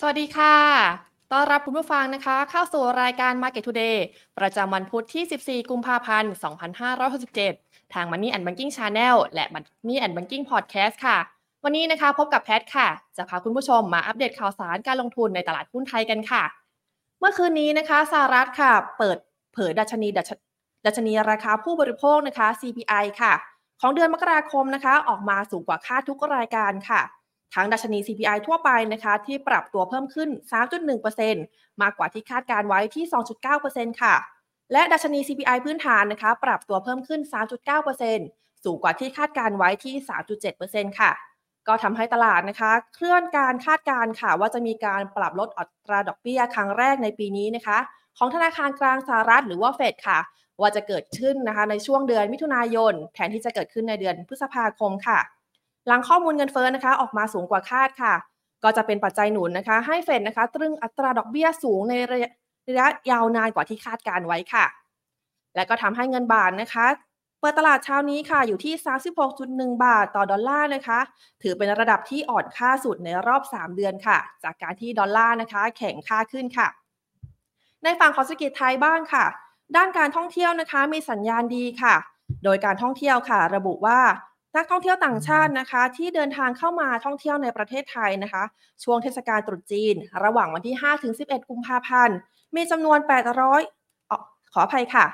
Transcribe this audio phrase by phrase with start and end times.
[0.00, 0.56] สวัสดีค่ะ
[1.32, 3.96] ต้อนรับคุณผู้ฟังนะคะ เข้าสู่รายการ Market Today
[4.38, 5.24] ประจำวันพุธที่
[5.62, 6.32] 14 กุมภาพันธ์
[7.12, 11.18] 2567 ทาง Money and Banking Channel และ Money and Banking Podcast ค่ะ
[11.64, 16.42] วันนี้นะคะพบกับแพทค่ะ จะพาคุณผู้ชมมาอัปเดตข่าวสารการลงทุนในตลาดหุ้นไทยกันค่ะ
[17.18, 19.18] เมื่อคืนนี้นะคะสหรัฐค่ะ เปิด
[19.52, 20.08] เผยดัชนี
[20.86, 23.32] ดัชนีราคาผู้บริโภคนะคะ CPI ค่ะ
[23.80, 27.02] ของเดือนมกราคมนะคะ ออกมาสูงกว่าคาดทุกรายการค่ะ
[27.54, 30.28] ทั้งดัชนี CPI ทั่วไปนะคะที่ปรับตัวเพิ่มขึ้น
[31.04, 33.04] 3.1%มากกว่าที่คาดการไว้ที่
[33.52, 34.14] 2.9%ค่ะ
[34.72, 37.20] และดัชนี CPI พื้นฐานนะคะปรับตัวเพิ่มขึ้น
[37.92, 39.94] 3.9%สูงกว่าที่คาดการไว้ที่
[40.48, 41.12] 3.7%ค่ะ
[41.68, 47.78] ก็ทำให้ตลาดนะคะ เคลื่อนการคาดการค่ะ ว่าจะมีการปรับลดอัตราดอกเบี้ยครั้งแรกในปีนี้นะคะ
[48.18, 50.18] ของธนาคารกลางสหรัฐหรือว่าเฟดค่ะ
[50.60, 55.18] ว่าจะเกิดขึ้นนะคะในช่วงเดือนมิถุนายน แทนที่จะเกิดขึ้นในเดือนพฤษภาคมค่ะ
[55.88, 58.14] หลังข้อมูลเงินเฟ้อนะคะ ออกมาสูงกว่าคาดค่ะ
[58.64, 62.18] ก็จะเป็นปัจจัยหนุนนะคะ ให้เฟดนะคะ ตรึงอัตราดอกเบี้ยสูงในระ
[62.78, 64.66] ยะยาวนานกว่าที่คาดการไว้ค่ะ
[65.56, 66.86] และก็ทำให้เงินบาทนะคะ
[67.40, 68.74] เปิดตลาดเช้านี้ค่ะ อยู่ที่
[69.28, 70.98] 36.1 บาทต่อดอลลาร์นะคะ
[71.42, 76.68] ถือเป็นระดับที่อ่อนค่าสุดในรอบ 3 เดือนค่ะ จากการที่ดอลลาร์นะคะ แข็งค่าขึ้นค่ะ
[77.82, 79.24] ในฝั่งของเศรษฐกิจไทยบ้างค่ะ
[79.76, 81.94] ด้านการท่องเที่ยวนะคะ มีสัญญาณดีค่ะ
[82.44, 83.98] โดยการท่องเที่ยวค่ะ ระบุว่า
[84.56, 88.44] นักท่องเที่ยวต่างชาตินะคะ ที่เดินทางเข้ามาท่องเที่ยวในประเทศไทยนะคะ
[88.84, 92.16] ช่วงเทศกาลตรุษจีน ระหว่างวันที่5ถึง11 กุมภาพันธ์
[92.56, 92.98] มีจำนวน
[93.76, 95.04] 800ขออภัยค่ะ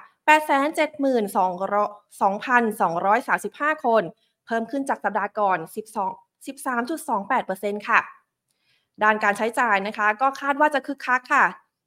[3.72, 4.02] 872,235 คน
[4.46, 8.00] เพิ่มขึ้นจากสัปดาห์ก่อน 12 13.28%ค่ะ
[9.02, 11.44] ด้านการใช้จ่ายนะคะ ก็คาดว่าจะคึกคักค่ะ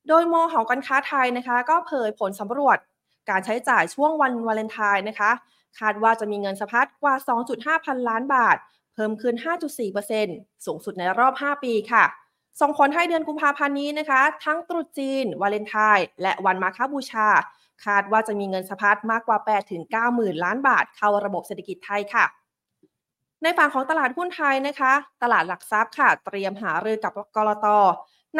[0.07, 2.77] โดยมอหอการค้าไทยนะคะ ก็เผยผลสำรวจ
[3.29, 5.31] การใช้จ่ายช่วงวันวาเลนไทน์นะคะ
[5.79, 7.15] คาดว่าจะมีเงินสะพัดกว่า
[7.49, 8.57] 2.5 พันล้านบาท
[8.93, 9.35] เพิ่มขึ้น
[9.99, 12.03] 5.4%สูงสุดในรอบ 5 ปีค่ะ
[12.61, 17.27] ส่งผลให้เดือนกุมภาพันธ์นี้นะคะ ทั้งตรุษจีน วาเลนไทน์และวันมาฆบูชา
[17.85, 19.37] คาดว่าจะมีเงินสะพัดมากกว่า
[19.77, 22.25] 8-9หมื่นล้านบาท เข้าระบบเศรษฐกิจไทยค่ะ
[23.43, 24.93] ในฝั่งของตลาดหุ้นไทยนะคะ
[25.23, 27.67] ตลาดหลักทรัพย์ค่ะ เตรียมหารือกับกรต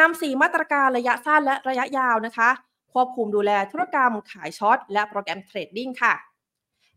[0.00, 2.50] นำสีมาตรการระยะสั้นและระยะยาวนะคะ
[2.92, 6.14] ควบคุมดูแลธุรกรรมขาย short และ program trading ค่ะ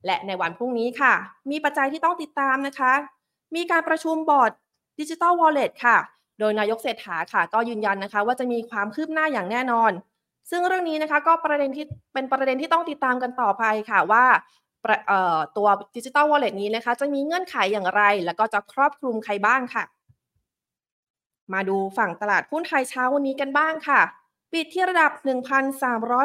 [0.06, 1.14] และในวันพรุ่งนี้ค่ะ
[1.52, 2.94] มีปัจจัยที่ต้องติดตามนะคะ
[3.56, 4.52] มีการประชุมบอร์ด
[5.00, 5.98] ดิจิทัลวอลเล็ตค่ะ
[6.40, 9.92] โดยนายกเศรษฐาค่ะ ก็ยืนยันนะคะ ว่าจะมีความคืบหน้าอย่างแน่นอน
[10.50, 14.26] ซึ่งเรื่องนี้นะคะก็ประเด็นที่เป็นประเด็นที่ต้องติดตามกันต่อไปค่ะว่า
[15.58, 19.84] ตัวดิจิทัลวอลเล็ตนี้นะคะ จะมีเงื่อนไขอย่างไร แล้วก็จะครอบคลุมใครบ้างค่ะ
[21.54, 24.02] มาดูฝั่งตลาดหุ้นไทยเช้าวันนี้กันบ้างค่ะ
[24.54, 25.12] ปิดที่ระดับ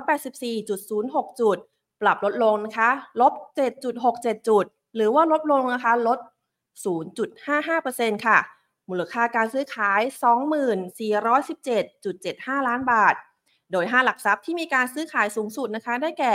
[0.09, 1.59] 1,384.06 จุด
[2.03, 2.91] ปรับลดลงนะคะ
[3.21, 3.33] ลบ
[3.91, 4.65] 7.67 จุด
[4.95, 6.19] หรือว่าลดลงนะคะลด
[7.27, 8.39] 0.55%ค่ะ
[8.89, 10.01] มูลค่าการซื้อขาย
[11.55, 13.15] 2417.75 ล้านบาท
[13.73, 16.35] โดย 5 หลักทรัพย์ที่มีการซื้อขายสูงสุดนะคะ ได้แก่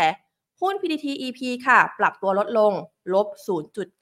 [0.61, 2.73] หุ้น PTT EP ค่ะ ปรับตัวลดลง
[3.13, 3.27] ลบ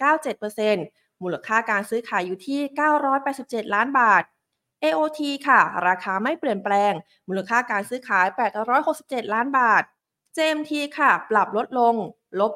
[0.04, 2.60] 0.97%มูลค่าการซื้อขายอยู่ที่
[3.18, 4.24] 987 ล้านบาท
[4.84, 6.94] AOT ค่ะ ราคาไม่เปลี่ยนแปลง
[7.28, 8.28] มูลค่าการซื้อขาย
[8.80, 9.84] 867 ล้านบาท
[10.40, 11.96] JMT ค่ะ ปรับลดลง
[12.40, 12.54] ลบ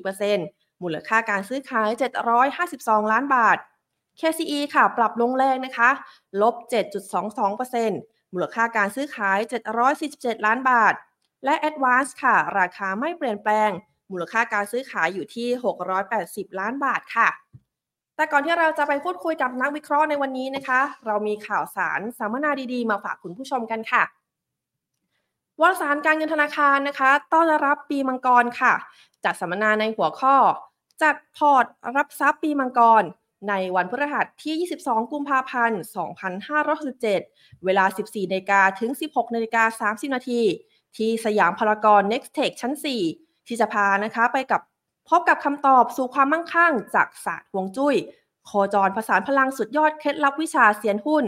[0.00, 1.88] 0.4%มูลค่าการซื้อขาย
[2.50, 3.56] 752 ล้านบาท
[4.20, 5.90] KCE ค่ะ ปรับลงแรงนะคะ
[6.42, 6.54] ลบ
[7.24, 9.38] 7.22%มูลค่าการซื้อขาย
[9.92, 10.94] 747 ล้านบาท
[11.44, 13.70] และ Advance ค่ะ ราคาไม่เปลี่ยนแปลง
[14.12, 15.48] มูลค่าการซื้อขายอยู่ที่
[16.04, 17.28] 680 ล้านบาทค่ะ
[18.16, 24.02] แต่ก่อนที่เราจะไปพูดคุยกับนักวิเคราะห์ในวันนี้นะคะ เรามีข่าวสารสัมมนาดีๆ มาฝากคุณผู้ชมกันค่ะ
[25.60, 28.74] วารสารการเงินธนาคารนะคะ ต้อนรับปีมังกรค่ะ
[29.24, 30.36] จัดสัมมนาในหัวข้อ
[31.02, 31.64] จัดพอร์ต
[31.96, 33.02] รับทรัพย์ปีมังกร
[33.48, 35.80] ในวันพฤหัสที่ 22 กุมภาพันธ์
[36.52, 40.40] 2567 เวลา 14นาฬิกาถึง 16นาฬิกา30 นาที
[40.96, 42.72] ที่สยามพารากอน Next Tech ชั้น
[43.10, 44.60] 4 ที่จะพานะคะไปกับ
[45.08, 47.96] พบกับคำตอบสู่ความมั่งคั่งจากศาสตร์ฮวงจุ้ย
[48.46, 51.24] โคจรผสานพลังสุดยอดเคล็ดลับวิชาเซียนหุ้น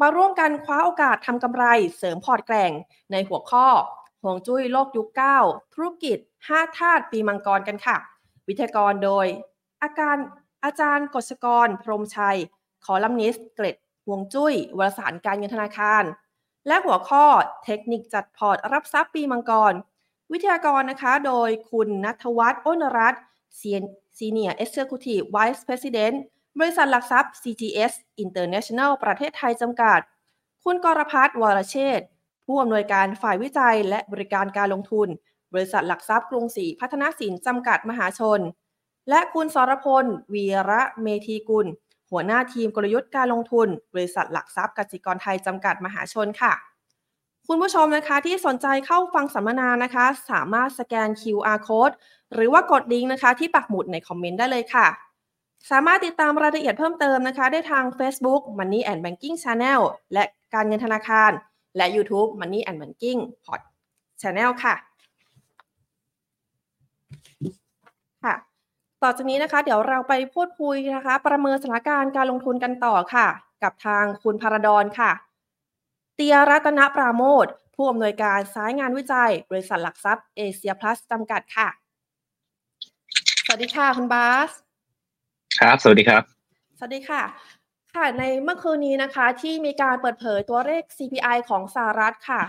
[0.00, 1.64] มาร่วมกันคว้าโอกาสทำกำไร
[1.96, 2.70] เสริมพอร์ตแกร่ง
[3.12, 3.66] ในหัวข้อ
[4.22, 5.08] ฮวงจุ้ยโลกยุค
[5.42, 6.18] 9 ธุรกิจ
[6.50, 7.96] 5 ธาตุปีมังกรกันค่ะ
[8.48, 9.26] วิทยากรโดย
[9.82, 10.16] อาการ
[10.64, 12.38] อาจารย์กฤษกร พรมชัย
[12.84, 16.04] คอลัมนิสต์เกร็ดฮวงจุ้ยวารสารการเงินธนาคาร
[16.66, 17.24] และหัวข้อ
[17.64, 19.72] เทคนิคจัดพอร์ตรับทรัพย์ปีมังกร
[20.32, 23.22] วิทยากรนะคะโดยคุณนัทวัฒน์อ้นรัตน์
[24.18, 26.22] Senior Executive Vice President
[26.58, 27.92] บริษัทหลักทรัพย์ CGS
[28.24, 30.00] International ประเทศไทยจำกัด
[30.64, 32.00] คุณกรพัฒน์วรเชษ
[32.46, 35.08] ผู้อำนวยการฝ่ายวิจัยและบริการการลงทุน
[35.52, 38.40] บริษัทหลักทรัพย์กรุงศรีพัฒนสินจำกัดมหาชน
[39.10, 40.04] และคุณสรพล
[40.34, 41.66] วีระเมธีกุล
[42.10, 46.52] หัวหน้าทีมกลยุทธ์การลงทุน บริษัทหลักทรัพย์กสิกรไทยจำกัดมหาชนค่ะ
[47.48, 51.94] คุณผู้ชมนะคะที่สนใจเข้าฟังสัมมนานะคะ สามารถสแกน QR code
[52.34, 54.86] หรือว่ากดลิงก์นะคะ ที่ปักหมุดในคอมเมนต์ได้เลยค่ะ
[55.70, 59.80] สามารถติดตามรายละเอียดเพิ่มเติมนะคะ ได้ทาง Facebook Money and Banking Channel
[60.12, 60.24] และ
[60.54, 61.30] การเงินธนาคาร
[61.76, 63.60] และ YouTube Money and Banking Pod
[64.22, 64.74] Channel ค่ะ
[68.24, 68.34] ค่ะ
[69.02, 73.26] ต่อจากนี้นะคะ เดี๋ยวเราไปพูดคุยนะคะ ประเมินสถานการณ์การลงทุนกันต่อค่ะ
[73.62, 75.10] กับทางคุณพารดอนค่ะ
[76.14, 81.68] เตียรัตนปราโมทผู้อำนวยการสายงานวิจัย บริษัทหลักทรัพย์เอเชียพลัสจำกัดค่ะ
[83.44, 84.50] สวัสดีค่ะคุณบาส
[85.60, 86.22] ครับ สวัสดีครับ
[86.78, 87.22] สวัสดีค่ะ
[87.94, 92.42] ค่ะ ในเมื่อคืนนี้นะคะ ที่มีการเปิดเผยตัวเลข CPI ของสหรัฐค่ะ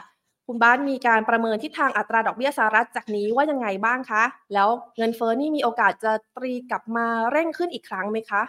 [0.47, 4.23] คุณบาสมีการประเมินทิศทางอัตราดอกเบี้ยสหรัฐจากนี้ว่ายังไงบ้างคะ
[4.53, 8.41] แล้วเงินเฟ้อนี่มีโอกาสจะตรีกลับมาเร่งขึ้นอีกครั้งไหมคะ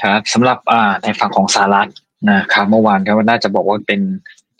[0.00, 1.88] ครับสำหรับอ่าในฝั่งของสหรัฐ
[2.30, 4.00] นะครับเมื่อวานก็น่าจะบอกว่าเป็น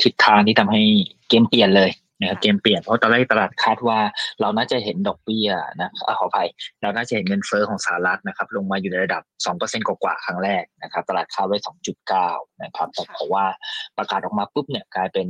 [0.03, 0.83] ทิศทางที่ทำให้
[1.29, 1.91] เกมเปลี่ยนเลย
[2.25, 3.99] นะครับเกมเปลี่ยนเพราะตอนแรกตลาดคาดว่า
[4.41, 5.49] เราน่าจะเห็นดอกเบี้ย
[5.81, 6.49] นะขออภัย
[6.83, 9.23] เราน่าจะเห็นเงินเฟ้อของสหรัฐนะครับ ลงมาอยู่ในระดับ
[9.57, 11.59] 2%กว่าๆครั้งแรกนะครับ ตลาดคาดไว้
[12.11, 13.45] 2.9 นะครับ แต่เพราะว่า
[13.97, 15.27] ประกาศออกมาปุ๊บเนี่ยกลายเป็น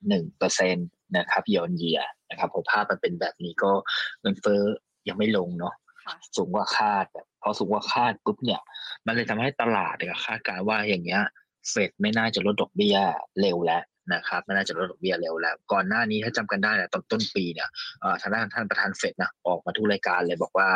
[0.00, 3.72] 3.1%นะครับเยียร์เยียนะครับพอภาพมันเป็นแบบนี้ก็
[4.20, 4.62] เงินเฟ้อ
[5.08, 5.74] ยังไม่ลงเนาะ
[6.04, 8.60] ค่ะสูงกว่าคาดแบบพอสูงกว่าคาดปุ๊บเนี่ย
[9.06, 11.22] มันเลยทำให้ตลาดเนี่ยคาดการณ์ว่าอย่างเงี้ย
[11.70, 12.96] เฟดไม่น่าจะลดดอกเบี้ย
[13.40, 13.82] เร็วแล้ว
[14.14, 17.68] นะครับไม่น่าจะลดดอกเบี้ยเร็วแล้ว ก่อนหน้านี้ถ้าจำกันได้เนี่ยตอนต้นปีเนี่ย
[18.00, 20.68] เอ่อทางด้านท่านประธานเฟดนะออกมาทุกรายการเลยบอกว่า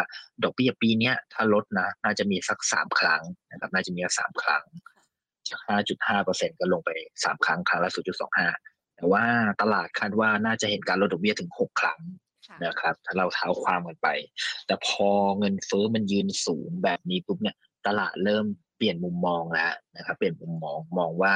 [0.44, 4.64] ดอกเบี้ยปีเนี้ยถ้าลดนะน่าจะมีสักสามครั้งนะครับน่าจะมีสักสามครั้ง
[5.48, 6.90] จากห้าจุดห้าเปอร์เซ็นก็ลงไป
[7.24, 8.48] สามครั้งครั้งละศูนย์จุดสองห้า
[8.96, 9.24] แต่ว่า
[9.62, 12.00] ตลาดคาดว่าน่าจะเห็นการลดดอกเบี้ยถึงหกครั้ง
[12.46, 14.08] ค่ะนะครับ ถ้าเราเท้าความกันไป
[14.66, 15.08] แต่พอ
[15.38, 17.56] เงินเฟ้อมันยืนสูงแบบนี้ปุ๊บเนี่ย
[17.86, 18.46] ตลาดเริ่ม
[18.76, 21.34] เปลี่ยนมุมมองแล้วนะครับเปลี่ยนมุมมองมองว่า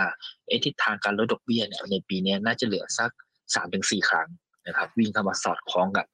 [0.49, 3.11] เอทิศทางการลดดอกเบี้ยเนี่ยในปีนี้น่าจะเหลือสัก
[3.55, 4.29] สามถึงสี่ครั้ง
[4.67, 6.07] นะครับ วิ่งเข้ามาสอดคล้องกับ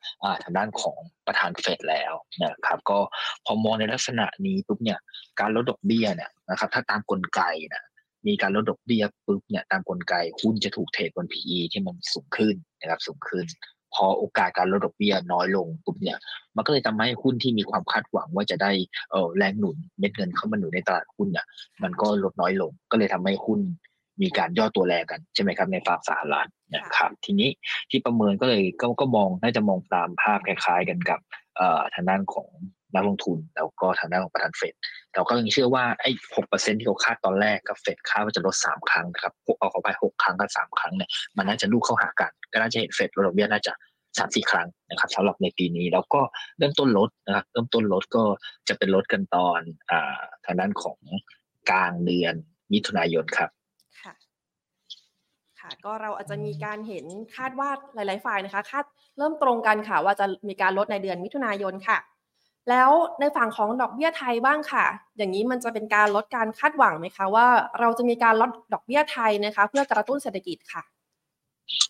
[0.43, 2.13] ทางด้านของประธานเฟดแล้ว
[2.43, 2.99] นะครับ ก็
[3.45, 4.99] พอมองในลักษณะนี้ปุ๊บเนี่ย
[5.41, 7.43] การลดดอกเบี้ยเนี่ยนะครับ ถ้าตามกลไก
[7.75, 7.85] นะ
[8.27, 13.47] มีการลดดอกเบี้ยปุ๊บเนี่ยตามกลไกหุ้นจะถูกเทรดบน PE ที่มันสูงขึ้นนะครับสูงขึ้น
[13.97, 16.19] พอโอกาสการลดดอกเบี้ยน้อยลงปุ๊บเนี่ย
[16.57, 18.71] มันก็เลยทำให้หุ้นที่มีความคาดหวังว่าจะได้
[19.11, 21.47] เออแรงหนุนเม็ดเงินเข้ามาหนุนในตลาดหุ้นเนี่ย
[21.83, 23.61] มันก็ลดน้อยลง ก็เลยทำให้หุ้น
[24.23, 27.49] มีการย่อตัวแรงกันใช่ไหมครับในฝั่งสหรัฐนะครับ ทีนี้
[27.91, 31.21] ที่ประเมินก็เลยก็ก็มองน่าจะมองตามภาพคล้ายๆกันกับ
[31.57, 32.49] เอ่อทางด้านของ
[32.97, 34.75] นักลงทุนแล้วก็ทางด้านของประธานเฟด
[35.13, 43.73] แต่ก็ยังเชื่อว่าไอ้หกเปอร์เซ็นที่เขาคาดตอนแรกกับเฟดคาดว่าจะลดสามครั้งนะครับเอาเข้าไปหกครั้งกับสามครั้งเนี่ยมันน่าจะลูกเข้าหากัน ก็น่าจะเห็นเฟดลดดอกเบี้ยน่าจะ
[44.19, 46.21] สามสี่ครั้งนะครับสำหรับในปีนี้แล้วก็
[46.59, 48.25] เริ่มต้นลดนะครับเริ่มต้นลดก็
[48.69, 49.61] จะเป็นลดกันตอน
[49.91, 50.99] อ่าทางด้านของ
[51.71, 52.35] กลางเดือน
[52.73, 53.51] มิถุนายนครับ
[54.03, 54.15] ค่ะ
[55.61, 57.05] ค่ะ ก็เราอาจจะมีการเห็น
[57.37, 58.85] คาดว่าหลาย ๆ ฝ่ายนะคะคาด
[59.19, 61.99] เริ่มตรงกันค่ะ ว่าจะมีการลดในเดือนมิถุนายนค่ะ
[62.71, 62.91] แล้ว
[63.21, 64.85] ในฝั่งของดอกเบี้ยไทยบ้างค่ะ
[65.17, 67.47] อย่างนี้มันจะเป็นการลดการคาดหวังไหมคะว่า
[67.81, 70.83] เราจะมีการลดดอกเบี้ยไทยนะคะ เพื่อกระตุ้นเศรษฐกิจค่ะ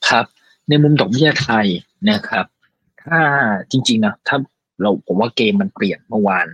[0.08, 0.26] ครับ
[0.68, 1.66] ในมุมดอกเบี้ยไทย
[2.10, 2.46] นะครับ
[3.04, 3.20] ถ้า
[3.70, 4.36] จริงๆนะถ้า
[4.82, 6.46] เราผมว่าเกมมันเปลี่ยนเมื่อวาน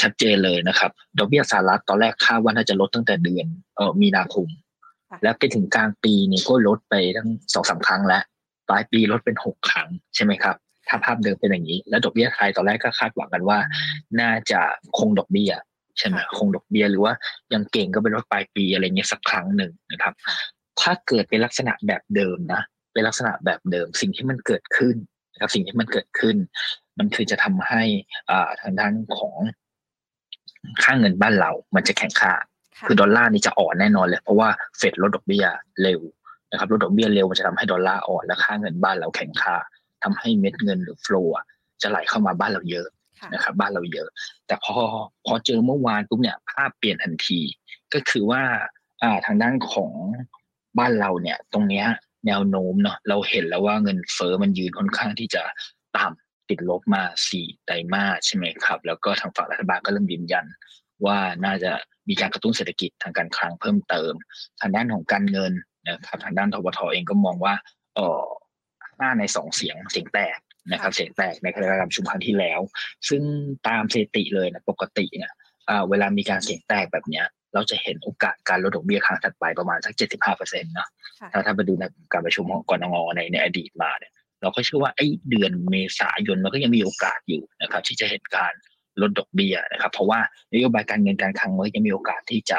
[0.00, 3.46] ชัดเจนเลยนะครับดอกเบี้ยสหรัฐตอนแรกคาดว่าน่าจะลดตั้งแต่เดือน
[3.76, 4.46] เออมีนาคม
[5.10, 8.22] ค่ะแล้วไปถึงกลางปีนี่ก็ลดไปทั้งสองสามครั้งแล้ว
[8.68, 10.56] ปลายปีลดเป็นหกครั้งใช่ไหมครับ
[10.90, 13.58] ถ้าภาพเดิมเป็นอย่างนี้ แล้วดอกเบี้ยไทยตอนแรกก็คาดหวังกันว่า
[14.20, 14.60] น่าจะ
[14.98, 15.52] คงดอกเบี้ย
[15.98, 17.12] ใช่ไหมค่ะคงดอกเบี้ยหรือว่า
[17.54, 20.36] ยังเก่งก็เป็นลดปลายปีอะไรเงี้ยสักครั้งหนึ่งนะครับค่ะ
[20.80, 24.96] ถ้าเกิดเป็นลักษณะแบบเดิมนะเป็นลักษณะแบบเดิมสิ่งที่มันเกิดขึ้น
[25.32, 26.36] นะครับสิ่งที่มันเกิดขึ้น
[26.98, 27.82] มันคือจะทำให้
[28.30, 29.36] อ่าทางด้านของ
[30.82, 32.32] ค่าเงินบ้านเรา มันจะแข็งค่า
[32.78, 35.44] ค่ะคือดอลลาร์นี่จะอ่อนแน่นอนเลยเพราะว่าเฟดลดดอกเบี้ย
[35.82, 36.00] เร็ว
[36.50, 39.56] นะครับลดดอกเบี้ยเร็วมันจะทำให้ดอลลาร์อ่อนและค่าเงินบ้านเราแข็งค่า
[40.02, 41.34] ทำให้เม็ดเงินหรือโฟลว์
[41.82, 42.86] จะไหลเข้ามาบ้านเราเยอะ
[43.20, 44.08] ค่ะนะครับ บ้านเราเยอะ
[44.46, 44.76] แต่พอ
[45.26, 47.40] พอเจอเมื่อวานปุ๊บเนี่ยภาพเปลี่ยนทันที
[47.94, 48.42] ก็คือว่า
[49.02, 49.92] อ่าทางด้านของ
[50.78, 51.86] บ้านเราเนี่ย ตรงเนี้ย
[52.26, 55.42] แนวโน้มเนาะเราเห็นแล้วว่าเงินเฟอ้อมันยืนค่อนข้างที่จะ
[55.96, 60.46] ต่ำติดลบมาสี่ไตรมาสใช่ไหมครับ แล้วก็ทางฝั่งรัฐบาลก็เริ่มยืนยัน
[61.04, 61.72] ว่าน่าจะ
[62.08, 64.12] มีการกระตุ้นเศรษฐกิจทางการคลังเพิ่มเติม
[64.60, 65.52] ทางด้านของการเงิน
[65.88, 67.54] นะครับทางด้านทบทเองก็มองว่า
[67.94, 68.22] เออ
[69.00, 70.38] ห้าในสองเสียงเสียงแตก
[70.72, 72.60] นะครับค่ะเสียงแตกในการประชุมครั้งที่แล้ว
[73.08, 73.22] ซึ่ง
[73.68, 75.32] ตามสถิติเลยนะปกติเนี่ย
[75.68, 80.88] อ่าเวลามีการเสียงแตกแบบเนี้ยเราจะเห็นโอกาสการลดดอกเบี้ยครั้งถัดไปประมาณสักเจ็ดสิบห้าเปอร์เซ็นต์นะ
[81.20, 88.52] ค่ะถ้าถ้าไปดูในการประชุมของกรงในในอดีตมาเนี่ยเราก็เชื่อว่าไอ้เดือนเมษายนมันก็ยังมีโอกาสอยู่นะครับที่จะเห็นการ
[89.00, 90.20] ลดดอกเบี้ยนะครับ เพราะว่า
[90.54, 92.58] นโยบายการเงินการคลังมันยังมีโอกาสที่จะ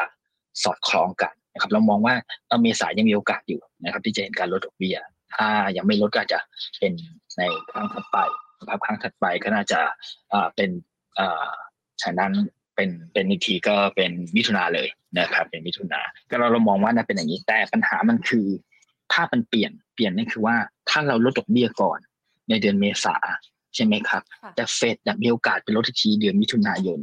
[0.64, 2.16] สอดคล้องกันนะครับเรามองว่า
[2.62, 4.98] เมษายังมีโอกาสอยู่นะครับ ที่จะเห็นการลดดอกเบี้ย
[5.36, 5.48] ถ้า
[5.78, 6.40] ยังไม่ลดก็จะ
[6.80, 6.94] เป็น
[7.38, 8.18] ในครั้งถัดไป
[8.60, 9.80] นะครับครั้งถัดไปก็น่าจะ
[10.56, 10.70] เป็น
[12.02, 12.32] ฉะนั้น
[12.76, 14.88] เป็นเป็นอีกทีก็เป็นมิถุนาเลย
[15.20, 18.48] นะครับ เป็นมิถุนาก็เราเรามองว่าน่าเป็นอย่างนี้แต่ปัญหามันคือ
[19.14, 20.56] ถ้ามันเปลี่ยนเปลี่ยนนั่นคือว่า
[20.90, 22.00] ถ้าเราลดดอกเบี้ยก่อน
[22.50, 23.16] ในเดือนเมษา
[23.76, 24.24] ใช่ไหมครับ
[24.56, 27.00] แต่เฟดมีโอกาสเป็นลดทีเดือนมิถุนายน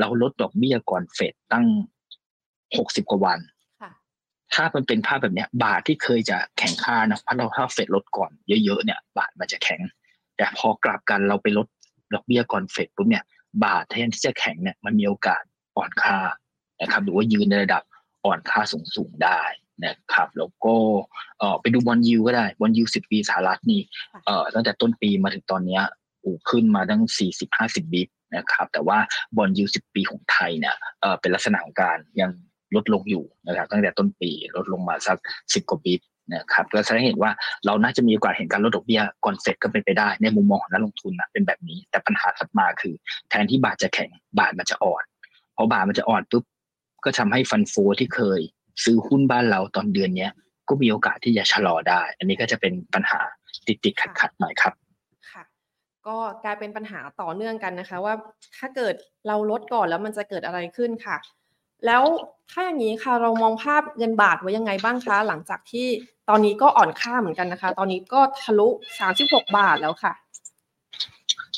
[0.00, 1.66] เราลดดอกเบี้ยก่อนเฟดตั้ง
[2.76, 3.38] หกสิบกว่าวัน
[4.54, 8.30] ถ้ามันเป็นภาพแบบเนี้ย บาทที่เคยจะแข็งค่านะเพราะเราถ้าเฟดลดก่อน
[8.64, 9.80] เยอะๆเนี่ย บาทมันจะแข็ง
[10.36, 11.66] แต่พอกลับกันเราไปลด
[12.14, 13.24] ดอกเบี้ยก่อนเฟดปุ๊บเนี่ย
[13.64, 15.42] บาทแทนที่จะแข็งเนี่ยมันมีโอกาส
[15.76, 16.18] อ่อนค่า
[16.80, 17.82] นะครับหรือว่ายืนในระดับ
[18.24, 18.60] อ่อนค่า
[18.96, 19.40] สูงๆได้
[19.84, 20.74] นะครับแล้วก็
[21.38, 23.80] เออไปดู bond yield ก็ได้ bond yield สิบปีสหรัฐนี่
[24.26, 25.82] เออตั้งแต่ต้นปีมาถึงตอนเนี้ย
[26.24, 28.98] yield ขึ้นมาตั้งสี่สิบห้าสิบ bip นะครับแต่ว่า
[29.36, 32.30] bond yield สิบปีของไทยเนี่ยเออเป็นลักษณะของการยัง
[32.76, 35.16] ลดลงอยู่นะครับตั้งแต่ต้นปีลดลงมาสัก
[35.54, 36.00] สิบกว่าบิต
[36.34, 37.30] นะครับก็แสดงเห็นว่า
[37.66, 42.94] เราน่าจะมีโอกาสเห็นการลดดอกเบี้ยก่อนเสร็จก็เป็นไปได้ ในมุมมองของนักลงทุนนะเป็นแบบนี้ แต่ปัญหาถัดมาคือ
[43.28, 45.02] แทนที่บาทจะแข็งบาทมันจะอ่อน
[45.56, 46.44] พอบาทมันจะอ่อนปุ๊บ
[47.04, 48.40] ก็ทำให้ฟันโฟที่เคย
[48.84, 50.30] ซื้อหุ้นบ้านเราตอนเดือนเนี้ย
[50.68, 53.20] ก็มีโอกาสที่จะชะลอได้ อันนี้ก็จะเป็นปัญหา
[53.66, 54.74] ติดติดขัดขัดหน่อยครับ
[55.30, 55.42] ค่ะ
[56.06, 58.14] ก็กลายเป็นปัญหาต่อเนื่องกันนะคะ ว่า
[58.58, 58.94] ถ้าเกิด
[59.26, 61.16] เราลดก่อนแล้วมันจะเกิดอะไรขึ้นค่ะ
[61.86, 62.02] แล้ว
[62.50, 65.86] ถ้าอย่างนี้ค่ะเรามองภาพเงินบาทไว้ยังไงบ้างคะ หลังจากที่
[66.28, 68.68] ตอนนี้ก็อ่อนค่าเหมือนกันนะคะ ตอนนี้ก็ทะลุ
[69.10, 70.12] 36 บาทแล้วค่ะ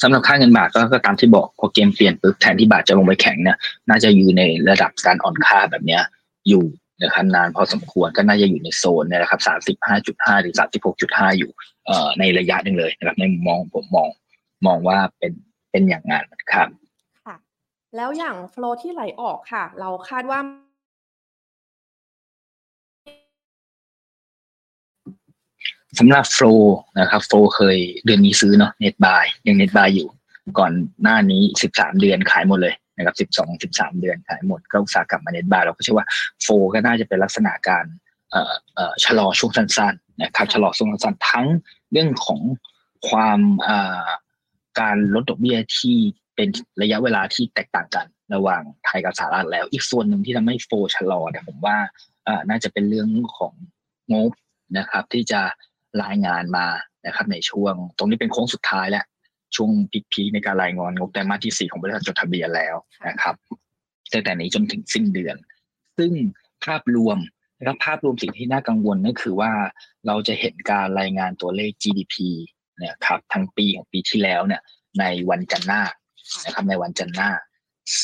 [0.02, 6.02] สำหรับค่าเงินบาทก็ตามที่บอกพอเกมเปลี่ยนปุ๊บแทนที่บาทจะลงไปแข็งเนี่ยน่าจะอยู่ในระดับการอ่อนค่าแบบเนี้ย
[6.48, 6.64] อยู่
[7.02, 11.50] นะครับนานพอสมควรก็น่าจะอยู่ในโซนนี่แหละครับสามสิบห้าจุดห้าถึงสามสิบหกจุดห้าอยู่
[11.86, 14.08] เอ่อในระยะหนึ่งเลยนะครับในมุมมองผมมอง
[14.66, 15.32] มองว่าเป็น
[15.70, 16.81] เป็นอย่างนั้นครับค่ะ
[17.96, 20.40] แล้วอย่าง flow ที่ไหลออกค่ะ เราคาดว่า
[25.98, 26.46] สำหรับ flow
[27.00, 30.08] นะครับ flow เคยเดือนนี้ซื้อเนาะ net buy ยัง net buy อยู่
[30.58, 30.72] ก่อน
[31.02, 36.06] หน้านี้สิบสามเดือนขายหมดเลยนะครับสิบสองสิบสามเดือนขายหมดก็อุตส่าห์กลับมา net buy เราก็เชื่อว่า
[36.42, 37.84] flow ก็น่าจะเป็นลักษณะการ
[38.30, 41.46] เอ่อเอ่อชะลอช่วงสั้นๆนะครับชะลอช่วงสั้นๆทั้ง
[41.92, 42.40] เรื่องของ
[43.08, 44.06] ความอ่า
[44.80, 45.98] การลดดอกเบี้ยที่
[46.42, 51.76] เป็นระยะเวลาที่แตกต่างกันระหว่างไทยกับสหรัฐแล้ว อีกส่วนหนึ่งที่ทำให้โฟชะลอเนี่ยผมว่า
[52.26, 53.52] อ่าน่าจะเป็นเรื่องของ
[54.12, 54.32] งบ
[54.78, 55.40] นะครับ ที่จะ
[56.02, 56.66] รายงานมา
[57.06, 59.04] นะครับ ในช่วง ตรงนี้เป็นโค้งสุดท้ายแล้ว
[59.56, 62.76] ช่วงพีคในการรายงานงบไตรมาสที่สี่ของบริษัทจดทะเบียนแล้ว
[63.08, 63.34] นะครับ
[64.12, 65.36] ตั้งแต่นี้จนถึงสิ้นเดือน
[65.98, 66.12] ซึ่ง
[66.64, 67.18] ภาพรวม
[67.58, 69.52] นะครับภาพรวมสิ่งที่น่ากังวลนั่นคือว่า
[70.06, 72.14] เราจะเห็นการรายงานตัวเลข GDP
[72.84, 74.62] นะครับทั้งปีของปีที่แล้วเนี่ย
[75.00, 75.82] ในวันจันทร์หน้า
[76.46, 77.30] นะครับในวันจันทร์หน้า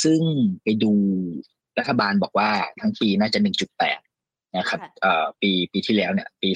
[0.02, 0.22] ซึ่ง
[0.62, 0.92] ไปดู
[1.78, 3.38] รัฐบาลบอกว่าทั้งปีน่าจะ
[3.94, 4.80] 1.8นะครับ
[5.40, 6.50] ปีปีที่แล้วเนี่ยปี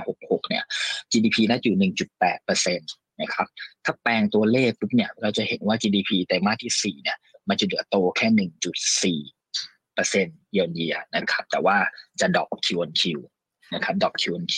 [0.00, 0.64] 2566เนี่ย
[1.10, 3.46] GDP น่าจะอยู่1.8เปอร์เซ็นต์นะครับ
[3.84, 8.28] ถ้าแปลงตัวเลขปุ๊บเนี่ย เราจะเห็นว่า GDP ไตรมาสที่4เนี่ย มันจะเหลือโตแค่
[9.20, 11.76] 1.4เปอร์เซ็นต์เยียร์เยียนะครับแต่ว่า
[12.20, 13.02] จะดรอป Q on Q
[13.74, 14.56] นะครับดรอป Q on Q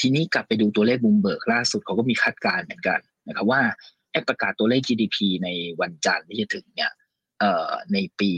[0.00, 3.62] ทีนี้กลับไปดูตัวเลขบูมเบิร์กล่าสุดเขาก็มีคาดการณ์เหมือนกันนะครับว่า
[3.93, 3.93] ไอ้
[4.28, 5.48] ประกาศตัวเลข GDP ใน
[5.80, 6.92] วันจันทร์ที่จะถึงเนี่ย
[7.40, 8.30] เอ่อในปี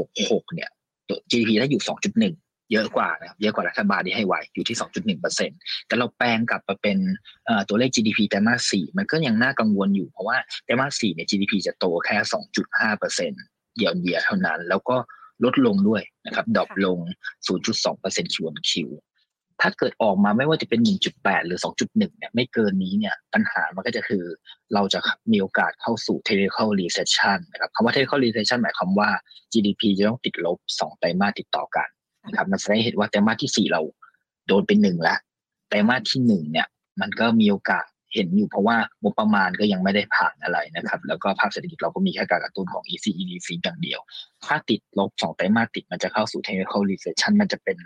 [0.00, 0.70] 66เนี่ย
[1.30, 1.82] GDP ได้อยู่
[2.26, 4.76] 2.1เยอะกว่านะครับเยอะกว่ารัฐบาลที่ให้ไว้อยู่ที่
[5.32, 6.98] 2.1%แต่เราแปลงกลับมาเป็น
[7.68, 12.16] ตัวเลข GDP ไตรมาส 4 มันก็ยังน่ากังวลอยู่เพราะว่าไตรมาส 4 เนี่ย GDP จะโตแค่
[12.96, 14.96] 2.5%เยียร์เยียเท่านั้น แล้วก็
[15.44, 16.98] ลดลงด้วยนะครับดรอปลง
[17.66, 18.88] 0.2%คิวคิว
[19.62, 20.80] ถ้าเกิดออกมาไม่ว่าจะเป็น
[21.14, 24.24] 1.8 หรือ 2.1 เนี่ยไม่เกินนี้เนี่ยปัญหามันก็จะคือ
[24.74, 25.00] เราจะ
[25.32, 29.08] มีโอกาสเข้าสู่ technical recession นะครับคำว่า technical recession หมายความว่า
[29.52, 31.88] GDP จะต้องติดลบ 2 ไตรมาสติดต่อกัน
[32.26, 33.80] นะครับมันแสดงเห็นว่าไตรมาสที่สี่เรา
[34.46, 35.18] โดนเป็นหนึ่งแล้ว
[35.68, 36.66] ไตรมาสที่หนึ่งเนี่ย
[37.00, 44.00] มันก็มีโอกาส เห็นอยู่เพราะว่างบประมาณก็ยังไม่ได้ผ่านอะไรนะครับ แล้วก็ภาพเศรษฐกิจเราก็มีแค่การกระตุ้นของ EC EDC อย่างเดียว
[44.46, 47.76] ถ้าติดลบสองไตรมาสติดมันจะเข้าสู่ technical recession มันจะเป็น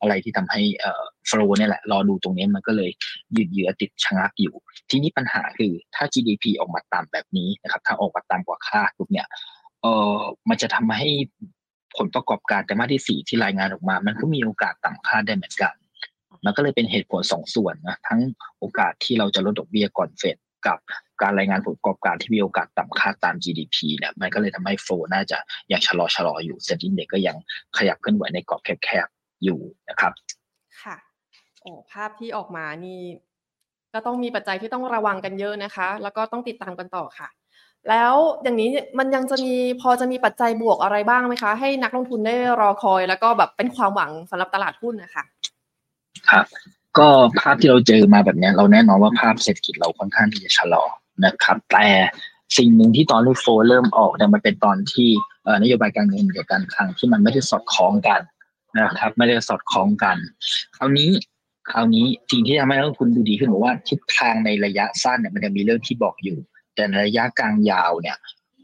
[0.00, 2.90] อะไรที่ทำให้เอ่อ flow เนี่ยแหละ รอดูตรงนี้มันก็เลย
[3.36, 4.54] ยืดเยื้อติดชะงักอยู่
[4.90, 9.26] ทีนี้ปัญหาคือถ้า GDP ออกมาต่ำแบบนี้นะครับ ถ้าออกมาต่ำกว่าคาดปุ๊บเนี่ย
[9.82, 11.08] เอ่อมันจะทำให้
[11.96, 15.74] ผลประกอบการแต่มาสที่สี่ที่รายงานออกมา มันก็มีโอกาสต่ำคาดได้เหมือนกัน
[16.44, 18.20] มันก็เลยเป็นเหตุผลสองส่วนนะทั้ง
[18.58, 20.78] โอกาสที่เราจะลดดอกเบี้ยก่อนเฟดกับ
[21.22, 25.38] การรายงานผลประกอบการที่มีโอกาสต่ำค่าตาม GDP เนี่ยมันก็เลยทำให้โฟน่าจะ
[25.72, 27.36] ยังชะลอชะลออยู่เซ็นดินเด็กก็ยัง
[27.78, 30.12] ขยับเคลื่อนไหวในกรอบแคบๆอยู่นะครับ
[30.82, 30.96] ค่ะ
[31.62, 33.00] โอ้ภาพที่ออกมานี่
[33.94, 37.28] ก็ต้องมีปัจจัยที่ต้องระวังกันเยอะนะคะ แล้วก็ต้องติดตามกันต่อค่ะ
[37.90, 45.24] แล้วอย่างนี้มันยังจะมีพอจะมีปัจจัยบวกอะไรบ้างไหมคะ ให้นักลงทุนได้รอคอย แล้วก็แบบเป็นความหวังสำหรับตลาดหุ้นนะคะ
[46.30, 46.44] ครับ
[46.98, 47.08] ก็
[47.40, 50.84] ภาพที่เราเจอมาแบบนี้เราแน่นอนว่าภาพเศรษฐกิจเราค่อนข้างที่จะชะลอ
[51.24, 51.88] นะครับ แต่
[52.56, 55.08] สิ่งหนึ่งที่ตอนที่โฟเริ่มออกเนี่ยมันเป็นตอนที่
[55.62, 58.20] นโยบายการเงินกับการคลังที่มันไม่ได้สอดคล้องกัน
[58.78, 60.16] นะครับ ไม่ได้สอดคล้องกัน
[60.76, 61.10] คราวนี้
[61.72, 66.38] คราวนี้สิ่งที่ทำให้นักลงทุนดูดีขึ้นบอกว่าทิศทางในระยะสั้นเนี่ยมันจะมีเรื่องที่บอกอยู่
[66.74, 68.16] แต่ในระยะกลางยาวเนี่ย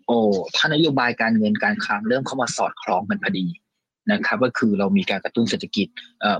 [0.06, 0.18] โอ้
[0.56, 3.46] ถ้านโยบายการเงินการคลังเริ่มเข้ามาสอดคล้องกันพอดี
[4.10, 5.88] นะครับก็คือเรามีการกระตุ้นเศรษฐกิจ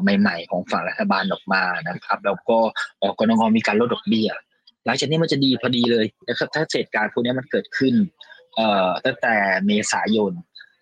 [0.02, 2.59] ใหม่ๆ ของฝั่งรัฐบาลออกมานะครับ แล้วก็
[3.19, 4.31] กรงงมีการลดดอกเบี้ย
[4.85, 7.95] หลังจากนี้มันจะดีพอดีเลยนะครับ ถ้าเหตุการณ์พวกนี้มันเกิดขึ้น
[9.04, 9.35] ตั้งแต่
[9.66, 10.33] เมษายน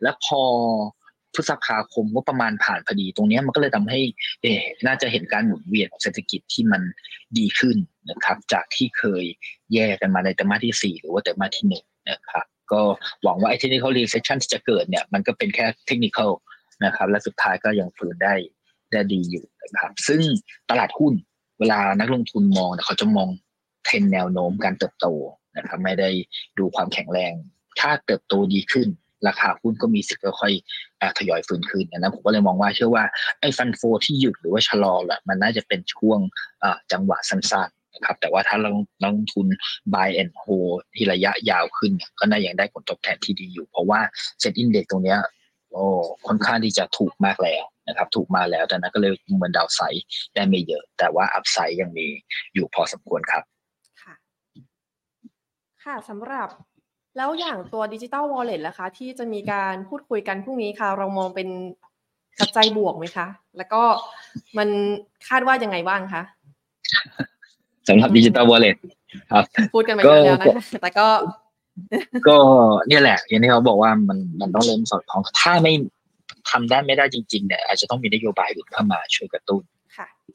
[0.03, 0.43] และพอ
[1.35, 4.01] พฤษภาคมก็ประมาณผ่านพอดี ตรงนี้มันก็เลยทำให้
[4.43, 4.47] เอ
[4.87, 6.83] น่าจะเห็นการหมุนเวียนของเศรษฐกิจที่มัน
[7.39, 7.77] ดีขึ้น
[8.11, 9.25] นะครับ จากที่เคย
[9.75, 12.81] แย่กันมาในไตรมาที่ 4 หรือว่าไตรมาที่หนึ่งนะครับก็
[13.23, 16.19] หวังว่าไอ้ technical recession ที่จะเกิดเนี่ยมันก็เป็นแค่เทคนิค
[16.85, 18.35] นะครับ และสุดท้ายก็ยังฟื้นได้
[18.93, 20.21] ได้ดีอยู่นะครับ ซึ่ง
[20.71, 21.13] ตลาดหุ้น
[21.59, 23.29] เวลานักลงทุนมองเขาจะมอง
[23.85, 25.07] เทรนแนวโน้มการเติบโต
[25.57, 26.11] นะครับ ไม่ได้
[26.59, 27.33] ดูความแข็งแรง
[27.81, 28.89] ถ้าเติบโตดีขึ้น
[29.29, 33.05] ราคาหุ้นก็มีสิทธิ์ค่อยๆทยอยฟื้นขึ้นนะผมก็เลยมองว่าเชื่อว่า
[33.41, 36.19] ไอ้ fund flow ที่หยุดหรือว่าชะลอแหละมันน่าจะเป็นช่วง
[36.93, 38.71] จังหวะสั้นๆนะครับแต่ว่าถ้าเรา
[39.05, 39.47] ลงทุน
[39.95, 44.01] buy and hold ที่ระยะยาวขึ้น ก็น่ายังได้ผลตอบแทนที่ดีอยู่ เพราะว่า
[44.41, 45.19] SET Index ตรงเนี้ย
[45.73, 45.85] โอ้
[46.27, 50.05] ค่อนข้างที่จะถูกมากแล้วนะครับ ถูกมาแล้วแต่นั้นก็เลยเหมือน downside
[50.35, 52.07] ได้ไม่เยอะ แต่ว่า upside ยังมี
[52.55, 53.43] อยู่พอสมควรครับ
[55.85, 56.49] ค่ะสำหรับ
[57.17, 61.49] แล้วอย่างตัว digital wallet ล่ะคะ ที่จะมีการพูดคุยกันพรุ่งนี้ค่ะ เรามองเป็น
[62.41, 63.83] ปัจจัยบวกไหมคะ แล้วก็
[64.59, 64.69] มัน
[65.29, 66.23] คาดว่ายังไงบ้างคะ
[67.89, 68.77] สำหรับดิจิตอลวอลเล็ต
[69.33, 70.47] ครับ พูดกันไปแล้วนะ
[70.83, 71.07] แต่ก็
[72.29, 72.37] ก็
[72.89, 75.73] เนี่ยแหละ อย่างที่เขาบอกว่ามันมันต้องเริ่มสอดคล้องถ้าไม่
[76.51, 79.63] ทำได้ไม่ได้จริงๆเนี่ยอาจจะต้องมีนโยบายอื่นเข้ามาช่วยกระตุ้น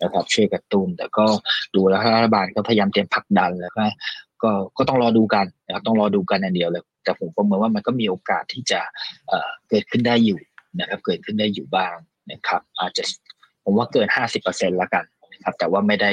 [0.02, 1.26] นะครับช่วยกระตุ้นแต่ก็
[1.76, 3.86] ดูแล้วรัฐบาลก็พยายามเตรียมผลักดันแล้วก็
[4.44, 8.80] ก็ก็ต้องรอดูกันนะครับต้องรอดูกันอันเดียวเลยแต่ผมประเมินว่ามันก็มีโอกาสที่จะ
[9.28, 10.40] เเกิดขึ้นได้อยู่
[10.80, 11.96] นะครับ เกิดขึ้นได้อยู่บ้าง
[12.32, 13.04] นะครับ อาจจะ
[13.64, 15.15] ผมว่าเกินห้าสิบเปอร์เซ็นต์ละกันนะ
[15.46, 16.12] ครับ แต่ว่าไม่ได้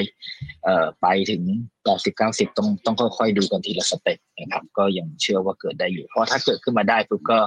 [1.01, 1.41] ไปถึง
[1.83, 7.39] แปดสิบเก้าสิบต้องต้องค่อยๆดูกันทีละสเต็ปนะครับ ก็ยังเชื่อว่าเกิดได้อยู่ เพราะถ้าเกิดขึ้นมาได้ปุ๊บก็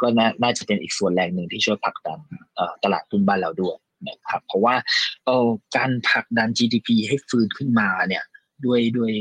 [0.00, 0.06] ก็
[0.42, 2.18] น่าจะเป็นอีกส่วนแรงหนึ่งที่ช่วยผลักดัน
[2.84, 3.76] ตลาดหุ้นบ้านเราด้วย
[4.08, 4.74] นะครับ เพราะว่า
[5.76, 8.24] การผลักดัน GDP ให้ฟื้นขึ้นมาเนี่ย
[8.64, 9.12] ด้วยด้วย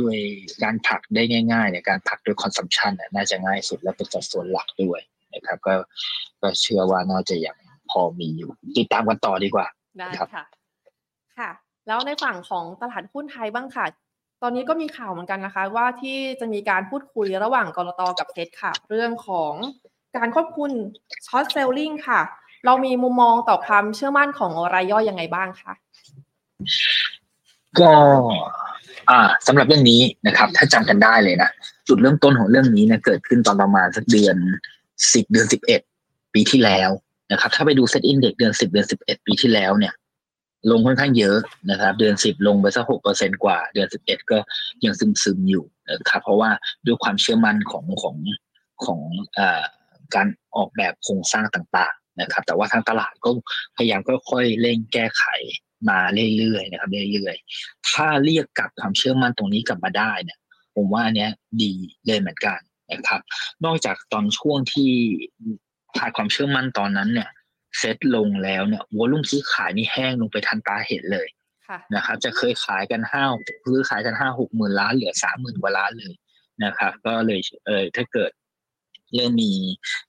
[0.00, 0.16] ด้วย
[0.62, 1.22] การผลักได้
[1.52, 5.00] ง่ายๆเนี่ยการผลักด้วย consumption น่าจะง่ายสุดและเป็นสัดส่วนหลักด้วย
[5.34, 5.74] นะครับ ก็
[6.42, 7.56] ก็เชื่อว่าน่าจะยัง
[7.90, 9.66] พอมีอยู่ติดตามกันต่อดีกว่า
[9.98, 10.44] ได้ค่ะ
[11.38, 11.50] ค่ะ
[11.86, 13.86] แล้วในฝั่งของตลาดหุ้นไทยบ้างค่ะ
[14.42, 19.52] ตอนนี้ก็มีข่าวเหมือนกันนะคะ ว่าที่จะมีการพูดคุยระหว่างกลตกับเฟดค่ะ เรื่องของ
[20.16, 20.70] การควบคุม
[21.26, 22.20] short selling ค่ะ
[22.66, 25.72] เรามีมุมมองต่อความเชื่อมั่นของรายย่อยยังไงบ้างคะ
[27.80, 27.90] ก็
[29.10, 31.50] อ่าสำหรับเรื่องนี้นะครับ ถ้าจำกันได้เลยนะ
[31.88, 34.36] จุดเริ่มต้นของเรื่องนี้เนี่ยเกิดขึ้นตอนประมาณสักเดือน
[35.14, 35.80] สิบเดือนสิบเอ็ด
[36.34, 36.90] ปีที่แล้ว
[37.32, 39.94] นะครับ ถ้าไปดูเซตอินเด็กเดือนสิบเดือนสิบเอ็ดปีที่แล้วเนี่ย
[40.70, 41.38] ลงค่อนข้างเยอะ
[41.70, 44.38] นะครับ เดือนสิบลงไปสักหกเปอร์เซ็นกว่า เดือนสิบเอ็ดก็
[44.84, 46.50] ยังซึมซึมอยู่นะครับเพราะว่า
[46.86, 48.16] ด้วยความเชื่อมั่นของของ
[48.84, 49.00] ของ
[49.38, 49.62] อ่า
[50.14, 53.30] การออกแบบโครงสร้างต่างๆนะครับ แต่ว่าทางตลาดก็
[53.76, 55.24] พยายามค่อยๆเร่งแก้ไข
[55.90, 56.00] มา
[56.38, 60.38] เรื่อยๆนะครับเรื่อยๆถ้าเรียกกลับความเชื่อมั่นตรงนี้กลับมาได้เนี่ย
[60.74, 61.30] ผมว่าอันเนี้ย
[61.62, 61.72] ดี
[62.06, 62.58] เลยเหมือนกัน
[62.92, 63.20] นะครับ
[63.64, 64.90] นอกจากตอนช่วงที่
[65.98, 67.30] ขาดความเชื่อมั่นตอนนั้นเนี่ย
[67.78, 71.28] เซ็ตลงแล้วเนี่ยวอลุ่มซื้อขายนี่แห้งลงไปทันตาเห็นเลย
[71.94, 73.24] นะครับ จะเคยขายกันห้า
[73.64, 76.14] ซื้อขายกันห้าหกหมื่นล้านเหลือสามหมื่นกว่าล้านเลย
[76.64, 78.30] นะครับ ก็เลยเออถ้าเกิด
[79.14, 79.52] เริ่มมี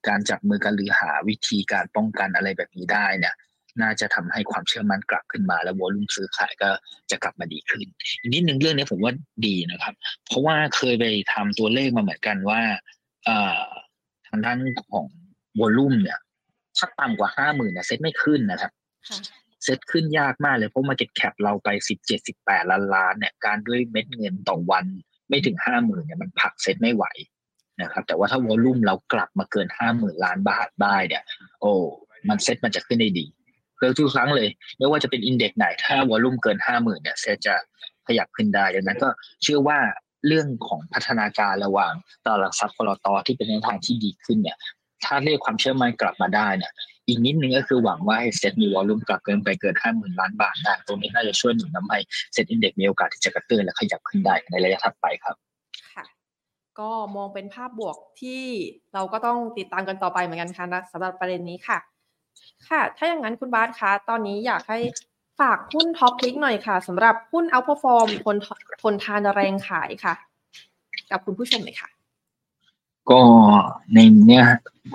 [0.07, 3.35] การจับมือกันหรือหาวิธีการป้องกันอะไรแบบนี้ได้เนี่ย
[3.81, 6.69] น่าจะทำให้ความเชื่อมั่นกลับขึ้นมา แล้ว volume ซื้อขายก็
[7.11, 7.93] จะกลับมาดีขึ้น อีก
[8.33, 9.13] นิดหนึ่งเรื่องนี้ผมว่า
[9.47, 9.93] ดีนะครับ
[10.27, 12.61] เพราะว่าเคยไปทำตัวเลขมาเหมือนกันว่า
[14.27, 14.57] ทางด้าน
[14.91, 15.05] ของ
[15.59, 16.19] volume เนี่ย
[16.77, 18.71] ถ้าต่ำกว่าห้าหมื่นเซ็ตไม่ขึ้นนะครับ
[19.63, 24.85] เซ็ตขึ้นยากมากเลยเพราะ market cap เราไปสิบเจ็ดสิบแปดล้านล้านเนี่ยการด้วยเม็ดเงินต่อวัน
[25.29, 27.05] ไม่ถึงห้าหมื่นเนี่ยมันผลักเซ็ตไม่ไหว
[27.81, 31.23] นะครับแต่ว่าถ้า volume เรากลับมาเกินห้าหมื่นล้านบาทได้เนี่ย
[31.61, 31.73] โอ้
[32.29, 37.55] มันเซ็ตมันจะขึ้นได้ดีเกือบทุกครั้งเลยไม่ว่าจะเป็น index ไหน ถ้า volume เกินห้าหมื่นเนี่ยเซจะ
[38.07, 39.09] ขยับขึ้นได้ดังนั้นก็
[39.43, 39.79] เชื่อว่า
[40.27, 41.93] เรื่องของพัฒนาการระหว่าง
[42.25, 44.57] ตลาดหลักทรัพย์กลตที่เป็นในทางที่ดีขึ้นเนี่ย
[45.05, 46.73] ถ้าเรียกความเชื่อมั่นกลับมาได้เนี่ย
[47.07, 51.99] อีกนิดนึงก็คือหวังว่าให้เซ็ตมี volume กลับเกินไปเกินห้าหมื่นล้านบาทได้ตรงนี้น่าจะช่วยหนุนทำให้
[52.33, 55.35] SET Index มีโอกาสที่จะกระเตื้องและขยับขึ้นได้ในระยะถัดไปครับ
[55.93, 56.05] ค่ะ
[56.79, 58.43] ก็มองเป็นภาพบวกที่
[58.93, 61.77] เราก็ต้องติดตามกันต่อไปเหมือนกันค่ะนะสำหรับประเด็นนี้ค่ะ
[62.69, 64.79] ค่ะ ถ้าอย่างนั้นคุณบาสคะตอนนี้อยากให้
[65.39, 68.37] ฝากหุ้น top pick หน่อยค่ะสำหรับหุ้น outperform ทน
[68.81, 70.13] ทนทานแรงขายค่ะ
[71.11, 71.89] กับคุณผู้ชมเลยค่ะ
[73.11, 73.21] ก็
[73.93, 74.45] ในเนี้ย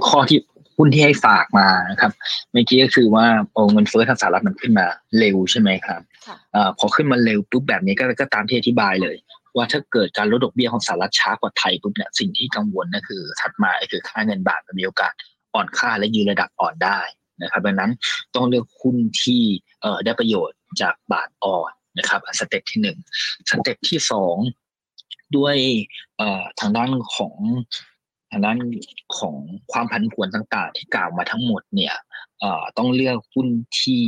[0.09, 0.39] ข้อที่
[0.77, 2.13] หุ้นที่ให้ฝากมานะครับ
[2.53, 4.87] เมื่อกี้ก็คือว่าโอ้เงินเฟ้อทางสหรัฐมันขึ้นมา
[5.19, 9.17] เร็วใช่ไหมครับค่ะอ่าพอขึ้นมาเร็วปุ๊บแบบนี้ก็ก็ตามที่อธิบายเลย
[9.57, 15.13] ว่าถ้าเกิดการลดดอกเบี้ยของสหรัฐช้ากว่าไทยปุ๊บเนี่ยสิ่งที่กังวลก็คือถัดมาก็คือค่าเงินบาทมันมีโอกาส
[15.55, 17.01] อ่อนค่าและยืนระดับอ่อนได้
[17.43, 17.91] นะครับดังนั้น
[18.35, 19.43] ต้องเลือกหุ้นที่
[19.83, 22.99] เอ่อได้ประโยชน์จากบาทอ่อนนะครับ step ที่หนึ่ง
[23.51, 24.37] step ที่สอง
[25.37, 25.57] ด้วย
[26.19, 27.35] เอ่อทางด้านของ
[28.31, 28.59] ทางด้าน
[29.19, 29.37] ของ
[29.73, 31.95] ความผันผวนต่างๆ ที่กล่าวมาทั้งหมดเนี่ย
[32.79, 33.49] ต้องเลือกหุ้น
[33.81, 34.05] ที่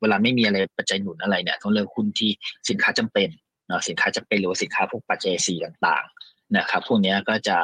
[0.00, 2.30] เวลาไม่มีอะไรปัจจัยหนุนอะไรเนี่ยต้องเลือกหุ้นที่
[2.68, 3.28] สินค้าจำเป็น
[3.68, 7.58] เนาะสินค้าจำเป็นหรือว่าสินค้าพวกปัจจัยสี่ต่างๆนะครับพวกนี้ก็จะ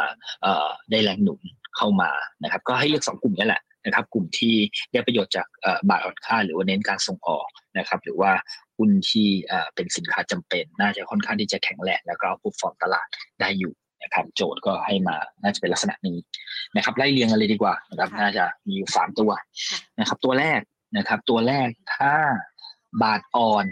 [0.91, 1.41] ได้แรงหนุน
[1.77, 2.11] เข้ามา
[2.43, 4.55] นะครับ ก็ให้เลือกสองกลุ่มนี้แหละนะครับ กลุ่มที่
[4.93, 5.47] ได้ประโยชน์จาก
[5.89, 7.47] บาทอ่อนค่า หรือว่าเน้นการส่งออก
[7.79, 8.33] นะครับ หรือว่า
[8.77, 9.29] หุ้นที่
[9.75, 13.09] เป็นสินค้าจำเป็น น่าจะค่อนข้างที่จะแข็งแรงแล้วก็เอาผู้ฟอร์มตลาด
[13.41, 13.73] ได้อยู่
[14.03, 16.17] นะครับโจทย์ก็ให้มาน่าจะเป็นลักษณะนี้
[16.77, 20.61] นะครับไล่เรียงกันเลยดีกว่านะครับค่ะน่าจะมีอยู่สามตัวค่ะนะครับ ตัวแรก
[20.97, 22.13] นะครับ ตัวแรกถ้า
[23.03, 23.67] บาทอ่อน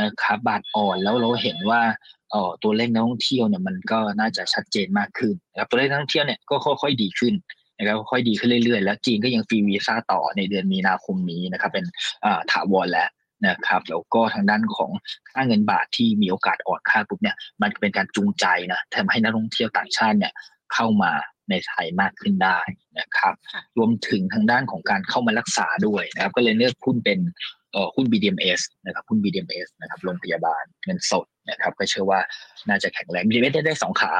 [0.00, 1.82] นะครับ บาทอ่อนแล้วเราเห็นว่า
[2.30, 7.34] เอ่อตัวเลขนักท่องเที่ยวเนี่ยมันก็น่าจะชัดเจนมากขึ้นนะครับตัวเลขนักท่องเที่ยวเนี่ยก็ค่อยๆดีขึ้น
[7.78, 11.84] นะครับค่อยๆดีขึ้นเรื่อยๆ แล้วจีนก็ยังฟรีวีซ่าต่อในเดือนมีนาคมนี้นะครับ เป็น
[12.24, 13.08] อ่าถาวรแล้ว
[13.48, 14.90] นะครับแล้วก็ทางด้านของ
[15.30, 20.32] ค่าเงินบาทที่มีโอกาสอ่อนค่าปุ๊บเนี่ยมันเป็นการจูงใจนะทำให้นักท่องเที่ยวต่างชาติเนี่ย
[20.74, 21.12] เข้ามา
[21.50, 22.58] ในไทยมากขึ้นได้
[22.98, 27.59] นะครับค่ะรวมถึงทางด้านของการเข้ามารักษาด้วยนะครับ ก็เลยเลือกหุ้นเป็นเอ่อ
[27.94, 32.20] หุ้น BDMs นะครับหุ้น BDMs นะครับโรงพยาบาลเงินสดนะครับก็เชื่อว่า
[32.68, 34.12] น่าจะแข็งแรง BDMs ได้ได้สองขา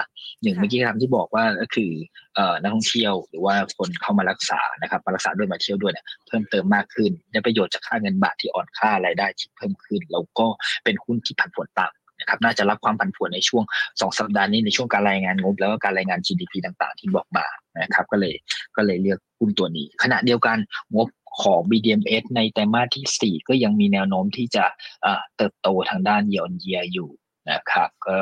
[0.42, 1.90] หนึ่งค่ะเมื่อกี้คำที่บอกว่าก็คือ
[2.34, 10.46] เอ่อนักท่องเที่ยวหรือว่าคนเข้ามารักษานะครับมารักษาด้วยมาเที่ยวด้วยเนี่ยเพิ่มเติมมากขึ้น ได้ประโยชน์จากค่าเงินบาทที่อ่อนค่ารายได้ที่เพิ่มขึ้น แล้วก็
[10.84, 13.64] เป็นหุ้นที่ผันผวนต่ำนะครับน่าจะรับความผันผวนในช่วง
[14.00, 17.46] สองสัปดาห์นี้ในช่วงการรายงานงบ แล้วก็การรายงาน GDP ต่างๆ ที่บอกมา
[17.82, 18.34] นะครับก็เลย
[18.76, 20.58] ก็เลยเลือกหุ้นตัวนี้ ขณะเดียวกัน
[20.94, 21.08] งบ
[21.42, 24.64] ของ BDMs ในไตรมาสที่ 4 ก็ยังมีแนวโน้มที่จะ
[25.02, 27.10] เอ่อเติบโตทางด้านเยียร์เยียอยู่
[27.50, 28.18] นะครับก็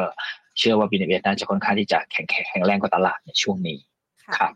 [0.59, 3.79] เชื่อว่า BDMs น่าจะค่อนข้างที่จะแข็งแข็งแข็งแรงกว่าตลาดในช่วงนี้
[4.25, 4.53] ค่ะครับ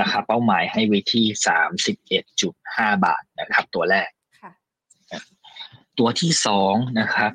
[0.00, 1.26] ราคาเป้าหมายให้ไว้ที่
[2.34, 4.10] 31.5 บาทนะครับ ตัวแรก
[4.40, 4.52] ค่ะ
[5.98, 7.32] ตัวที่สองนะครับ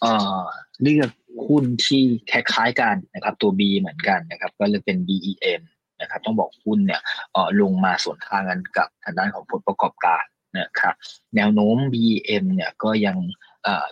[0.00, 0.42] เอ่อ
[0.82, 1.10] เลือก
[1.46, 5.62] หุ้นที่คล้ายๆกันนะครับ ตัว B เหมือนกันนะครับ ก็เลยเป็น BEM
[6.00, 7.00] นะครับต้องบอกหุ้นเนี่ย
[7.32, 10.24] เออลงมาส่วนทางกันกับทางด้านของผลประกอบการ
[10.58, 10.94] นะครับ
[11.36, 13.16] แนวโน้ม BEM เนี่ยก็ยัง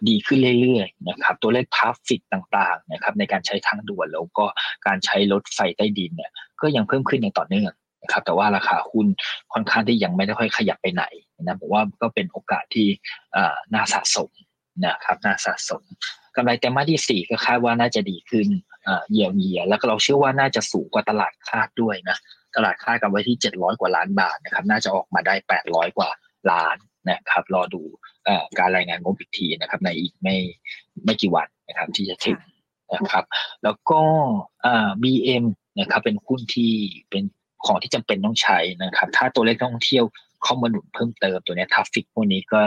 [0.09, 4.47] ดีขึ้นเรื่อยๆนะครับตัวเลขทราฟฟิกต่างๆนะครับในการใช้ทางด่วนแล้วก็
[4.87, 9.07] การใช้รถไฟใต้ดินเนี่ยก็ยังเพิ่มขึ้นอย่างต่อเนื่องนะครับแต่ว่าราคาหุ้น
[9.53, 11.05] ค่อนข้างที่ยังไม่ได้ค่อยขยับไปไหน
[11.43, 12.89] นะผมว่าก็เป็นโอกาสที่
[13.75, 14.31] น่าสะสม
[14.87, 15.83] นะครับน่าสะสม
[16.37, 18.49] กำไรไตรมาที่สี่ก็คาดว่าน่าจะดีขึ้น
[18.85, 22.17] เอ่อเยียวยาแล้วก็เราเชื่อว่าน่าจะสูงกว่าตลาดคาดด้วยนะ
[22.57, 25.35] ตลาดคาดกันไว้ที่ 700 กว่าล้านบาทนะครับน่าจะออกมาได้
[25.67, 26.11] 800 กว่า
[26.51, 26.77] ล้าน
[27.11, 27.83] นะครับรอดู
[28.27, 30.37] อการรายงานงบอีกทีนะครับในอีกไม่
[31.05, 32.39] ไม่กี่วันนะครับที่จะถึง
[32.95, 33.25] นะครับ
[33.65, 34.01] แล้วก็
[34.65, 35.45] อ่า BM
[35.79, 36.73] นะครับเป็นหุ้นที่
[37.11, 37.25] เป็น
[37.67, 40.05] ของที่จำเป็นต้องใช้นะครับถ้าตัวเลขท่องเที่ยว
[40.43, 42.63] เข้ามาหนุนเพิ่มเติมตัวนี้ทัฟฟิกพวกนี้ก็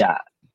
[0.00, 0.10] จะ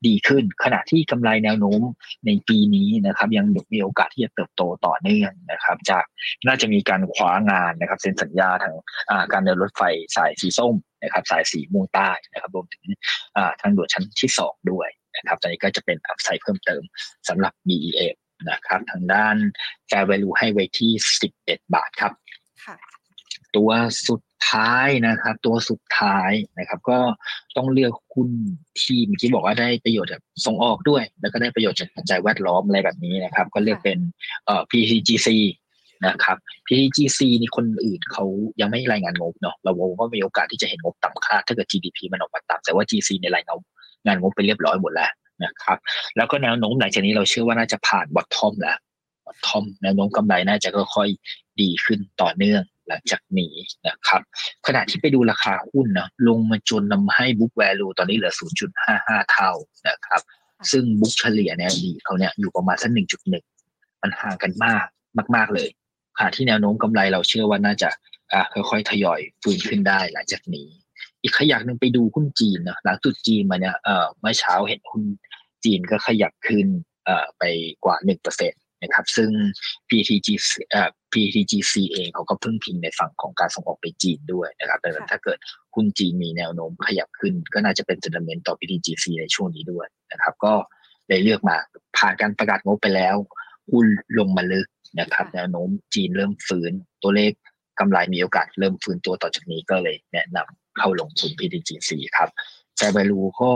[0.07, 1.81] ดีขึ้น ขณะที่กำไรแนวโน้ม
[2.25, 6.03] ในปีนี้นะครับ ยังมีโอกาสที่จะเติบโตต่อเนื่องนะครับ จาก
[6.47, 8.73] น่าจะมีการคว้างานนะครับเซ็นสัญญาทาง
[9.09, 9.81] อ่าการเดินรถไฟ
[10.15, 12.85] สายสีส้มนะครับ สายสีม่วงใต้นะครับรวมถึง
[13.37, 16.81] อ่าทางด่วนชั้นที่สองด้วยนะครับตอนนี้ก็จะเป็นอัพไซด์เพิ่มเติม
[17.29, 18.15] สำหรับ BEM
[18.51, 19.35] นะครับ ทางด้าน
[19.89, 20.91] fair value ให้ไว้ที่
[21.31, 22.13] 11 บาทครับ
[22.65, 22.75] ค่ะ
[23.55, 23.71] ตัว
[24.07, 26.99] สุด ท้ายนะครับ ตัวสุดท้ายนะครับ ก็
[27.58, 28.30] ต้องเลือกหุ้น
[28.82, 33.97] ที่เมื่อกี้บอกว่าได้ประโยชน์จากส่งออกด้วย แล้วก็ได้ประโยชน์จากปัจจัยแวดล้อมอะไรแบบนี้นะครับ ก็เลือกเป็น
[34.45, 35.30] เอ่อ PTGC
[36.06, 38.25] นะครับ PTGC นี่คนอื่นเขา
[38.62, 43.58] ยังไม่รายงานงบเนาะเราก็มีโอกาสที่จะเห็นงบต่ำคาดถ้าเกิด GDP มันออกมาต่ำแต่ว่า GC ในรายงาน
[44.06, 45.12] งานงบไปเรียบร้อยหมดแล้ว
[45.43, 45.77] นะครับ
[46.15, 48.77] แล้วก็แนวโน้มหลังจากนี้เราเชื่อว่าน่าจะผ่าน bottom แล้ว
[49.25, 53.53] bottom แนวโน้มกำไรน่าจะค่อยๆดีขึ้นต่อเนื่อง หลังจากนี้
[53.87, 54.21] นะครับ
[54.67, 58.33] ขณะที่ไปดูราคาหุ้นนะลงมาจนทำให้ book value ตอนนี้เหลือ
[58.81, 59.51] 0.55 เท่า
[59.89, 60.21] นะครับ
[60.71, 62.91] ซึ่ง book เฉลี่ยเนี่ยอดีตเขาเนี่ยอยู่ประมาณสัก
[63.41, 64.85] 1.1 มันห่างกันมาก
[65.35, 65.69] มาก ๆเลย
[66.17, 67.89] ขณะที่แนวโน้มกำไรเราเชื่อว่าน่าจะ
[68.31, 70.67] อ่าค่อยๆทยอยฟื้นขึ้นได้หลังจากนี้
[71.21, 75.03] อีกขยักหนึ่งไปดูหุ้นจีนนะหลังจุดจีนมาเนี่ยเอ่อเมื่อเช้าเห็นหุ้น
[75.65, 76.67] จีนก็ขยับขึ้น
[77.05, 77.43] เอ่อไป
[77.85, 79.29] กว่า1%นะครับซึ่ง
[79.89, 80.27] PTG
[80.71, 85.39] เอ่อ PTGC เองเขาก็พึ่งพิงในฝั่งของการส่งออกไปจีนด้วยนะครับดังนั้นถ้าเกิด
[85.76, 90.54] หุ้นจีนมีแนวโน้มขยับขึ้น ก็น่าจะเป็นเซนเมนต์ต่อ PTGC ในช่วงนี้ด้วยนะครับ ก็
[91.08, 91.58] เลยเลือกมา
[91.97, 93.15] ผ่านการประกาศงบไปแล้ว
[93.71, 93.86] หุ้น
[94.19, 94.67] ลงมาลึก
[95.00, 96.71] นะครับ แนวโน้มจีนเริ่มฟื้น
[97.04, 97.32] ตัวเลข
[97.80, 102.30] กำไรมีโอกาสเริ่มฟื้นตัวต่อจากนี้ก็เลยแนะนำเข้าลงทุน PTTGC ครับ
[102.78, 103.52] แฟร์ value ก็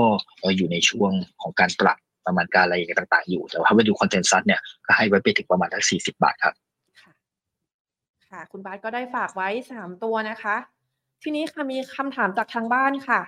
[0.58, 6.56] อยู่ในช่วงของการปรับประมาณการอะไรต่าง ๆ อยู่ แต่ว่าถ้าไปดู consensus เนี่ยก็ให้ไว้ไปถึงประมาณทั้งสี่สิบาทครับ
[8.36, 10.56] ค่ะ คุณบาสก็ได้ฝากไว้สามตัวนะคะ
[11.24, 13.22] ทีนี้ค่ะมีคำถามจากทางบ้านค่ะ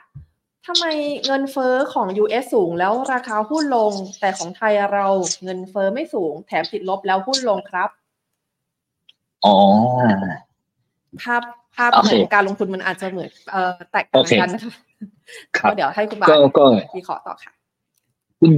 [0.67, 0.85] ทำไม
[1.25, 5.07] เงินเฟ้อของ US สูงแล้วราคาหุ้นลง แต่ของไทยเรา
[5.43, 7.89] เงินเฟอ้อไม่สูง แถมติดลบแล้วหุ้นลงครับ
[9.45, 9.57] อ๋อ
[11.21, 11.41] ภาพ
[11.75, 14.73] ภาพโอขเคองการลงทุนมันอาจจะเหมือนเอ่อแตกต่างโอเคกันนะคะ
[15.57, 16.65] ครัก็บเดี๋ยวให้คุณบาสก็ก็
[16.97, 17.51] วิเคราะห์ต่อค่ะ
[18.39, 18.51] หุ้น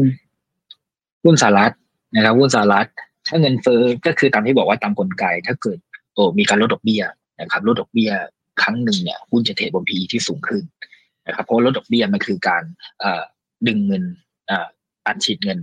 [1.24, 1.72] หุ้นสหรัฐ
[2.16, 2.88] นะครับหุ้นสหรัฐ
[3.28, 5.78] ถ้าเงินเฟ้อก็คือตามที่บอกว่าตามกลไก ถ้าเกิด
[6.14, 7.04] โอ้มีการลดดอกเบี้ย
[7.42, 8.12] นะครับลดดอกเบี้ย
[8.62, 10.64] ครั้งหนึ่งเนี่ยหุ้นจะเทรดบน PE ที่สูงขึ้น
[11.28, 12.64] นะครับเพราะลดดอกเบี้ยมันคือการ
[13.68, 14.04] ดึงเงิน
[15.06, 15.60] อัดฉีดเงิน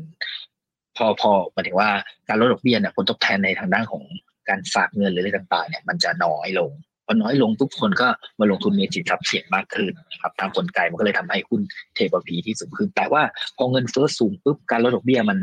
[0.96, 1.90] พอพอหมายถึงว่า
[2.28, 4.02] การลดดอกเบี้ยเนี่ยผลตอบแทนในทางด้านของ
[4.48, 6.70] การฝากเงินหรืออะไรต่างๆเนี่ยมันจะน้อยลง
[7.06, 11.61] พอน้อยลงทุกคนก็มาลงทุนในสินทรัพย์เสี่ยงมากขึ้นนะครับตามกลไกมันก็เลยทำให้หุ้น
[11.94, 13.22] เทบพีที่สูงขึ้น แต่ว่า
[13.56, 15.38] พอเงินเฟ้อสูงปุ๊บการลดดอกเบี้ยมัน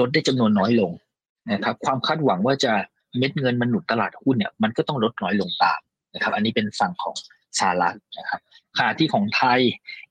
[0.00, 0.90] ลดได้จำนวนน้อยลง
[1.52, 2.72] นะครับความคาดหวังว่าจะ
[3.18, 5.80] เม็ดเงินมันหนุนตลาดหุ้นเนี่ยมันก็ต้องลดน้อยลงตาม
[6.14, 7.16] นะครับ อันนี้เป็นฝั่งของ
[7.58, 8.40] สหรัฐนะครับ
[8.78, 9.60] ขณะที่ของไทย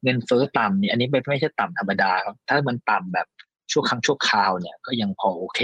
[0.03, 3.27] เงินเฟ้อต่ำเนี่ยอันนี้ไม่ไม่ใช่ต่ำธรรมดาครับถ้ามันต่ำแบบ
[3.71, 5.61] ชั่วครั้งชั่วคราวเนี่ยก็ยังพอโอเค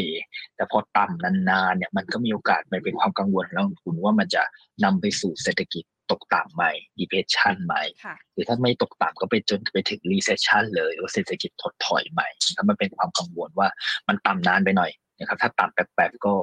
[0.55, 4.43] แต่พอต่ำนานๆเนี่ยมันก็มีโอกาสมันเป็นความกังวลของนักลงทุนว่ามันจะ
[4.83, 13.67] นำไปสู่เศรษฐกิจตกต่ำใหม่ depression ใหม่ค่ะหรือถ้าไม่ตกต่ำก็ไปจนไปถึง recession เลยหรือว่าเศรษฐกิจถดถอยใหม่นะครับมันเป็นความกังวลว่า
[14.07, 16.33] มันต่ำนานไปหน่อยนะครับ ถ้าต่ำแปลกๆก็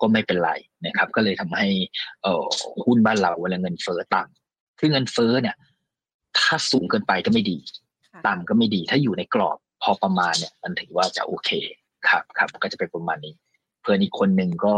[0.00, 0.50] ก็ไม่เป็นไร
[0.86, 1.68] นะครับ ก็เลยทำให้
[2.22, 2.44] เอ่อ
[2.84, 5.56] หุ้นบ้านเราเวลาเงินเฟ้อต่ำคือเงินเฟ้อเนี่ย
[6.38, 7.58] ถ้าสูงเกินไปก็ไม่ดี
[8.12, 11.50] ค่ะต่ำก็ไม่ดี ถ้าอยู่ในกรอบพอประมาณเนี่ย มันถือว่าจะโอเค
[12.08, 13.34] ครับครับก็จะเป็นประมาณนี้
[13.82, 14.74] เพื่อนอีกคนหนึ่งก็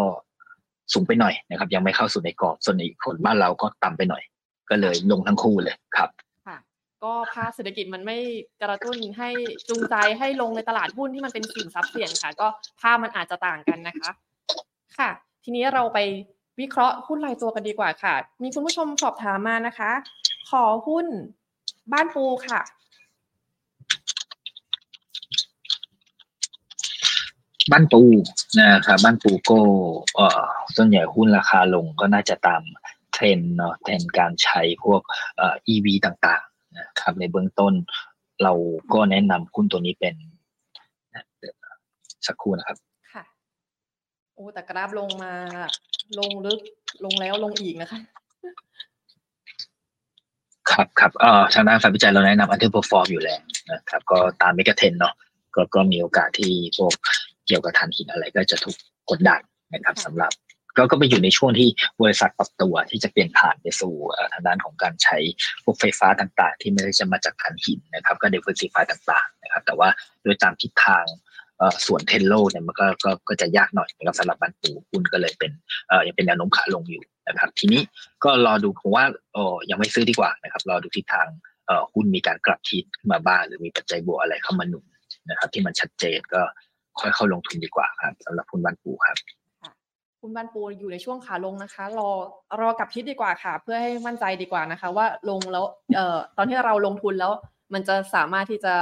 [0.92, 4.22] สูงไปหน่อยนะครับ ยังไม่เข้าสู่ในกรอบส่วนอีกคนบ้านเราก็ต่ำไปหน่อย
[4.70, 6.11] ก็เลยลงทั้งคู่เลยครับ
[6.46, 6.59] ค่ะ
[7.02, 8.18] ก็ภาคเศรษฐกิจมันไม่
[8.62, 9.30] กระตุ้นให้
[9.68, 12.46] จูงใจให้ลงในตลาดหุ้นที่มันเป็นสินทรัพย์เสี่ยงค่ะ ก็
[12.80, 14.11] ภาพมันอาจจะต่างกันนะคะ
[14.98, 15.11] ค่ะ
[15.44, 15.98] ทีนี้เราไป
[16.61, 19.90] วิเคราะห์หุ้นรายตัวกันดีกว่าค่ะ มีคุณผู้ชมสอบถามมานะคะ
[20.50, 21.07] ขอหุ้น
[21.92, 22.61] บ้านปูค่ะ
[27.70, 28.03] บ้านปู
[28.59, 29.59] นะครับบ้านปูก็
[30.16, 30.44] เอ่อ
[30.76, 32.62] ส่วนใหญ่หุ้นราคาลงก็น่าจะตาม
[33.12, 35.00] เทรนเนาะเทรนการใช้พวก
[35.37, 37.74] เอ่อ EV ต่างๆนะครับในเบื้องต้น
[38.42, 38.53] เรา
[38.92, 40.14] ก็แนะนำหุ้นตัวนี้เป็น
[42.26, 42.79] สักครู่นะครับ
[44.40, 45.33] อ้แต่กราฟลงมา
[46.18, 46.61] ลงลึก
[47.05, 48.00] ลงแล้วลงอีกนะคะ
[50.70, 53.40] ครับครับเอ่อทางด้านฝ่ายวิจัยเราแนะนำ underperform อยู่แล้ว
[53.72, 55.14] นะครับ ก็ตามเมกะเทนเนาะ
[55.55, 56.92] ก็ก็มีโอกาสที่พวก
[57.46, 58.76] เกี่ยวกับถ่านหินอะไรก็จะถูก
[59.11, 59.40] กดดัน
[59.74, 60.33] นะครับค่ะสำหรับ
[60.76, 61.68] ก็ก็ไปอยู่ในช่วงที่
[62.03, 65.16] บริษัทปรับตัวที่จะเปลี่ยนผ่านไปสู่เอ่อทางด้านของการใช้
[65.64, 69.88] พวกไฟฟ้าต่างๆ ที่ไม่ได้จะมาจากถ่านหินนะครับ ก็ diversify ต่างๆนะครับ แต่ว่า
[70.22, 71.30] โดยตามทิศทางเอ่อ
[71.87, 75.51] ส่วนเทนโลเนี่ยมันก็ก็ก็จะยากหน่อยนะครับสำหรับบ้านปูหุ้นก็เลยเป็น
[76.07, 77.83] ยังเป็นแนวโน้มขาลงอยู่นะครับ ทีนี้
[78.25, 81.29] ก็รอดูผมว่าเออยังไม่ซื้อดีกว่านะครับรอดูทิศทาง
[81.92, 84.85] หุ้นมีการกลับทิศมาบ้างหรือมีปัจจัยบวกอะไรเข้ามาหนุน
[85.31, 86.42] นะครับ ที่มันชัดเจนก็
[87.01, 89.18] ค่อยเข้าลงทุนดีกว่าครับสำหรับหุ้นบ้านปูครับ
[90.20, 92.11] คุณบ้านปูอยู่ในช่วงขาลงนะคะ รอ
[92.61, 97.33] รอกลับทิศดีกว่าค่ะ เพื่อให้มั่นใจดีกว่านะคะ ว่าลงแล้วเอ่อตอนที่เราลงทุนแล้ว
[97.75, 98.75] มันจะสามารถที่จะ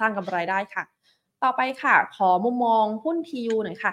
[0.00, 0.84] สร้างกำไรได้ค่ะ
[1.44, 3.92] ต่อไปค่ะ ขอมุมมองหุ้น TU หน่อยค่ะ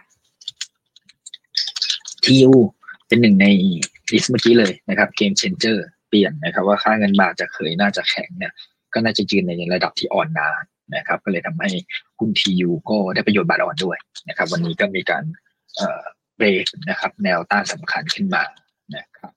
[2.23, 2.52] TU
[3.07, 3.47] เป็นหนึ่งใน
[4.12, 8.53] list เมื่อกี้เลยนะครับ game changer เปลี่ยนนะครับ ว่าค่าเงินบาทจะเคยน่าจะแข็งเนี่ย
[8.93, 10.63] ก็น่าจะยืนในระดับที่อ่อนนาน
[10.95, 11.69] นะครับ ก็เลยทำให้
[12.19, 13.97] หุ้น TU ก็ได้ประโยชน์บาทอ่อนด้วย
[14.29, 15.23] นะครับ วันนี้ก็มีการ
[16.38, 18.43] เบรกนะครับ แนวต้านสำคัญขึ้นมา
[18.95, 19.31] นะครับ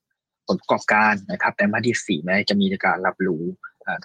[0.47, 3.43] ผลประกอบการนะครับแต่มาที่สี่แม้จะมีการรับรู้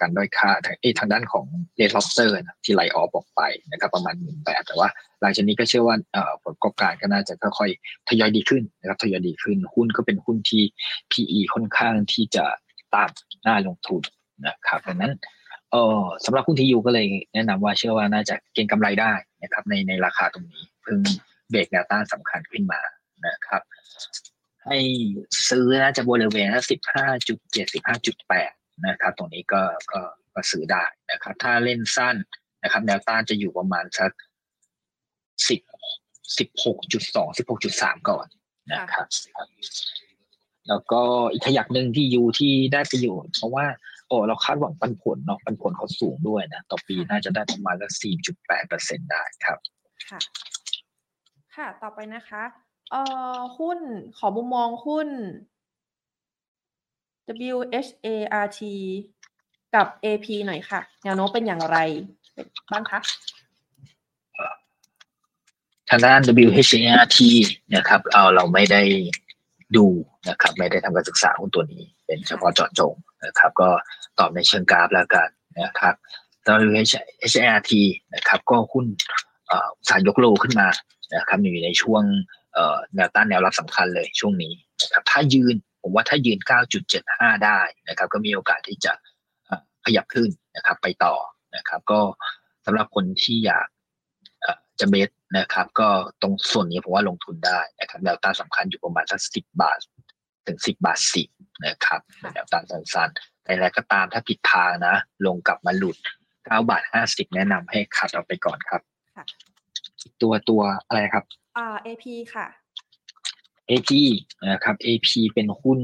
[0.00, 1.46] การด้อยค่าทางทางด้านของ
[1.76, 3.40] เรดล็อบสเตอร์ที่ไหลออฟออกไป
[3.72, 4.88] นะครับประมาณหมื่นแปดแต่ว่า
[5.20, 5.96] หลังจากนี้ก็เชื่อว่า
[6.42, 10.62] ผลประกอบการก็น่าจะค่อยๆทยอยดีขึ้นนะครับทยอยดีขึ้น หุ้นก็เป็นหุ้นที่
[11.12, 12.44] PE ค่อนข้างที่จะ
[12.94, 14.02] ต่ำน่าลงทุน
[14.46, 15.12] นะครับดังนั้น
[15.72, 21.00] เออสำหรับหุ้นที่อยู่ก็เลยแนะนำว่าเชื่อว่าน่าจะเก็งกำไรได้นะครับในในราคาตรงนี้เพิ่ง
[21.50, 22.80] เบรกแนวต้านสำคัญขึ้นมา
[23.26, 23.62] นะครับ
[24.64, 24.78] ให้
[25.48, 28.52] ซื้อน่าจะบริเวณสิบห้าจุดเจ็ดสิบห้าจุดแปด
[28.86, 29.62] นะครับตรงนี้ก็
[29.92, 30.00] ก็
[30.34, 32.16] ก็ซื้อได้นะครับ ถ้าเล่นสั้น
[32.62, 34.10] นะครับ แนวต้านจะอยู่ประมาณสัก
[35.48, 35.60] สิบ
[36.38, 38.26] สิบหกจุดสองสิบหกจุดสามก่อน
[38.72, 39.06] นะครับ
[40.68, 43.66] แล้วก็อีกขยักหนึ่งที่ยูที่ได้ประโยชน์เพราะว่า
[44.08, 49.58] โอ้เราคาดหวังปันผลเนาะปันผลเขาสูงด้วยนะ ต่อปีน่าจะได้ประมาณสักสี่จุดแปดเปอร์เซ็นได้ครับ
[50.10, 50.20] ค่ะ
[51.56, 52.44] ค่ะ ต่อไปนะคะ
[52.90, 53.02] เอ่
[53.36, 53.78] อหุ้น
[54.18, 55.08] ขอมุมมองหุ้น
[57.54, 58.60] WHART
[59.74, 61.78] กับ AP หน่อยค่ะ แนวโน้มเป็นอย่างไร
[62.72, 63.00] บ้างคะ
[65.90, 67.18] ทางด้าน WHART
[67.74, 68.82] นะครับเอาเราไม่ได้
[69.76, 69.86] ดู
[70.28, 73.68] นะครับ ไม่ได้ทำการศึกษาหุ้นตัวนี้ เป็นเฉพาะเจาะจงนะครับ ก็
[74.18, 75.28] ตอบในเชิงกราฟแล้วกัน
[75.62, 75.94] นะครับ
[76.68, 77.72] WHART
[78.14, 78.86] นะครับ ก็หุ้น
[79.88, 80.68] สารยกโลขึ้นมา
[81.14, 82.02] นะครับอยู่ในช่วง
[82.94, 85.56] แนวต้านแนวรับสำคัญเลยช่วงนี้นะครับถ้ายืน
[85.88, 86.40] ผมว่าถ้ายืน
[86.92, 88.92] 9.75 ได้นะครับ ก็มีโอกาสที่จะ
[89.46, 91.14] เอ่อขยับขึ้นนะครับ ไปต่อ
[91.56, 92.00] นะครับ ก็
[92.66, 93.66] สำหรับคนที่อยาก
[94.42, 95.88] เอ่อจะเบสนะครับ ก็
[96.22, 99.78] ตรงส่วนนี้ผมว่าลงทุนได้นะครับแนวต้านสำคัญอยู่ประมาณสักสิบบาท
[100.46, 101.28] ถึงสิบบาทสิบ
[101.66, 104.94] นะครับค่ะแนวต้านสั้นๆแต่อะไรก็ตามถ้าผิดทางนะ
[105.26, 105.96] ลงกลับมาหลุด
[106.44, 108.82] เก้าบาทห้าสิบแนะนำให้คัดออกไปก่อนครับ
[109.16, 109.24] ค่ะ
[110.22, 111.24] ตัวตัวอะไรครับ
[111.56, 112.46] อ่า AP ค่ะ
[113.70, 113.90] AP
[114.52, 115.80] นะครับ AP เป็นหุ้น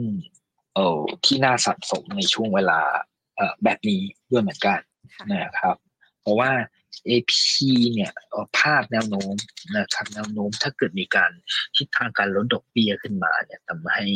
[0.75, 2.81] เอ่อที่น่าสะสมในช่วงเวลา
[3.37, 4.81] เอ่อแบบนี้ด้วยเหมือนกัน
[5.15, 5.77] ค่ะนะครับ
[6.23, 6.51] เพราะว่า
[7.09, 7.33] AP
[7.93, 9.35] เนี่ยเอ่อภาพแนวโน้ม
[9.77, 11.31] นะครับแนวโน้มถ้าเกิดมีการ
[11.77, 14.07] ทิศทางการลดดอกเบี้ยขึ้นมาเนี่ยทำให้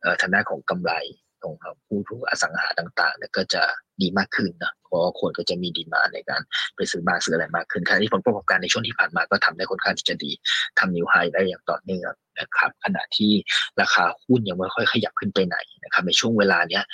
[0.00, 0.92] เอ่อทางด้านของกำไร
[1.42, 1.54] ของ
[1.86, 3.62] ผู้ผู้อสังหาต่างๆเนี่ยก็จะ
[4.02, 6.40] ดีมากขึ้นนะเพราะคนก็จะมีดีมาในการ
[6.76, 10.30] ไปซื้อบ้านซื้ออะไรมากขึ้นขณะที่ผลประกอบการในช่วงที่ผ่านมาก็ทำได้ค่อนข้างที่จะดี
[10.78, 13.32] ทำนิวไฮได้อย่างต่อเนื่องนะครับ ขณะที่
[13.80, 16.84] ราคาหุ้นยังไม่ค่อยขยับขึ้นไปไหนนะครับ ในช่วงเวลาเนี้ย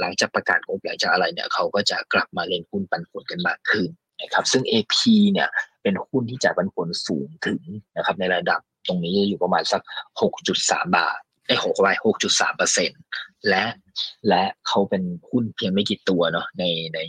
[0.00, 3.88] หลังจากประกาศงบหลังจากอะไรเนี่ยเขาก็จะกลับมาเล่นหุ้นปันผลกันมากขึ้น
[4.22, 4.94] นะครับ ซึ่ง AP
[5.32, 5.48] เนี่ย
[5.82, 7.60] เป็นหุ้นที่จ่ายปันผลสูงถึง
[7.96, 9.82] นะครับในระดับตรงนี้อยู่ประมาณสัก
[10.38, 11.18] 6.3 บาท
[11.48, 11.88] ไอ้หกไป
[12.24, 12.90] 6.3เปอร์เซ็น
[13.48, 13.64] และ
[14.28, 17.00] และเขาเป็นหุ้นเพียงไม่กี่ตัวเนาะในใน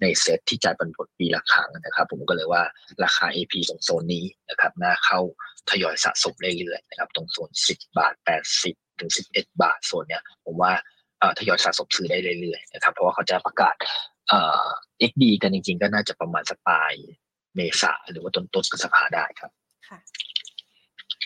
[0.00, 2.62] ในเซ็ตที่จ่ายปันผลปีละครั้งนะครับ ผมก็เลยว่า
[3.04, 5.20] ราคา AP ตรงโซนนี้นะครับน่าเข้า
[5.70, 8.14] ทยอยสะสมเรื่อยๆนะครับตรงโซน 10 บาท
[8.56, 10.72] 80 ถึง 11 บาทโซนเนี้ยผมว่า
[11.18, 13.74] เอ่อทยอยสะสมซื้อได้เรื่อยๆนะครับเพราะว่าเขาจะประกาศ
[14.28, 14.66] เอ่อ
[15.10, 16.92] XD กันจริงๆ ก็น่าจะประมาณสปาย
[17.54, 19.50] เมษาหรือว่าต้นต้นพฤษภาได้ครับ
[19.88, 19.98] ค่ะ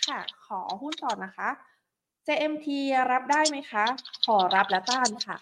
[0.08, 1.48] ค่ะ ขอหุ้นต่อนะคะ
[2.26, 2.66] JMT
[3.12, 3.84] รับได้ไหมคะ
[4.26, 5.36] ขอรับและต้านค่ะ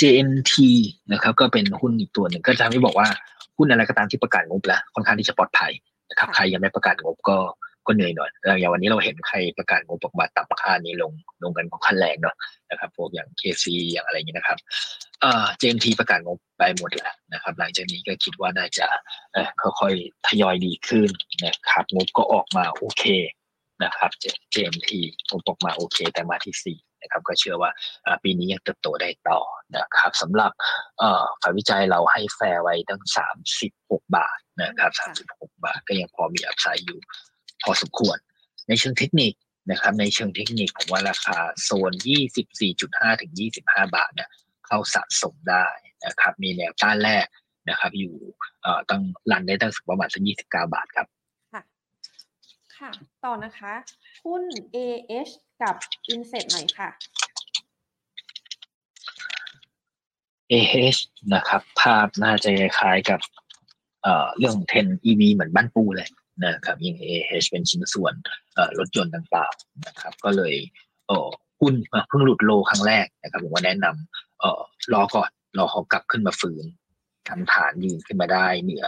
[0.00, 0.54] JMT
[1.12, 3.08] นะครับ ก็เป็นหุ้นอีกตัวหนึ่งก็จะไม่บอกว่า
[3.56, 5.72] หุ้นอะไรก็ตามที่ประกาศงบแล้วค่อนข้างที่จะปลอดภัย
[6.10, 7.36] นะครับค่ะใครยังไม่ประกาศงบก็
[7.86, 12.36] ก็เหนื่อยหน่อยแล้วอย่างวันนี้เราเห็นใครประกาศงบออกมาต่ำค่านี้ลงลงกันของขั้นแรงเนาะ
[12.70, 14.58] นะครับพวกอย่าง KC อย่างอะไรอย่างนี้นะครับ
[15.20, 18.86] เอ่อ JMT ประกาศงบไปหมดแล้วนะครับ หลังจากนี้ก็คิดว่าน่าจะ
[19.32, 19.48] เอ่อ
[19.80, 21.08] ค่อยๆทยอยดีขึ้น
[21.44, 23.04] นะครับงบก็ออกมาโอเค
[23.82, 24.10] นะครับ
[24.54, 24.90] JMT
[25.30, 27.70] งบออกมาโอเคแต่มาที่สี่นะครับก็เชื่อว่า
[28.06, 29.40] อ่าปีนี้ยังเติบโตได้ต่อ
[29.76, 30.52] นะครับสำหรับ
[30.98, 33.02] เอ่อฝ่ายวิจัยเราให้แฟร์ไว้ตั้ง
[33.58, 35.06] 36 บาทนะครับค่ะ
[35.38, 37.00] 36 บาทก็ยังพอมีอัพไซด์อยู่
[37.62, 38.16] พอสมควร
[38.68, 39.32] ในเชิงเทคนิค
[39.70, 41.92] นะครับในเชิงเทคนิคผมว่าราคาโซน
[42.56, 43.32] 24.5 ถึง
[43.64, 44.28] 25 บาทเนี่ย
[44.66, 45.66] เข้าสะสมได้
[46.06, 47.26] นะครับมีแนวต้านแรก
[47.70, 48.14] นะครับอยู่
[48.62, 51.06] เอ่อตั้งรันได้ตั้งประมาณสัก29 บาทครับ
[52.78, 52.90] ค่ะ
[53.24, 53.72] ต่อนะคะ
[54.26, 54.42] หุ้น
[54.76, 55.32] AH
[55.62, 55.76] กับ
[56.12, 56.88] Inset หน่อยค่ะ
[60.52, 61.00] AH
[61.34, 63.20] นะครับ ภาพน่าจะคล้ายกับ
[64.02, 66.08] เอ่อเรื่องของ10 EV เหมือนบ้านปูเลย
[66.44, 68.14] นะครับยิง AH เป็นชิ้นส่วน
[68.78, 70.54] รถยนต์ต่างๆนะครับ ก็เลย
[71.06, 71.28] เออ
[71.60, 71.74] หุ้น
[72.08, 74.60] เพิ่งหลุดโลครั้งแรกนะครับผมว่าแนะนำเออ
[74.92, 76.64] รอก่อนรอเขากลับขึ้นมาฟื้น
[77.28, 78.86] ทำฐานยืนขึ้นมาได้เหนือ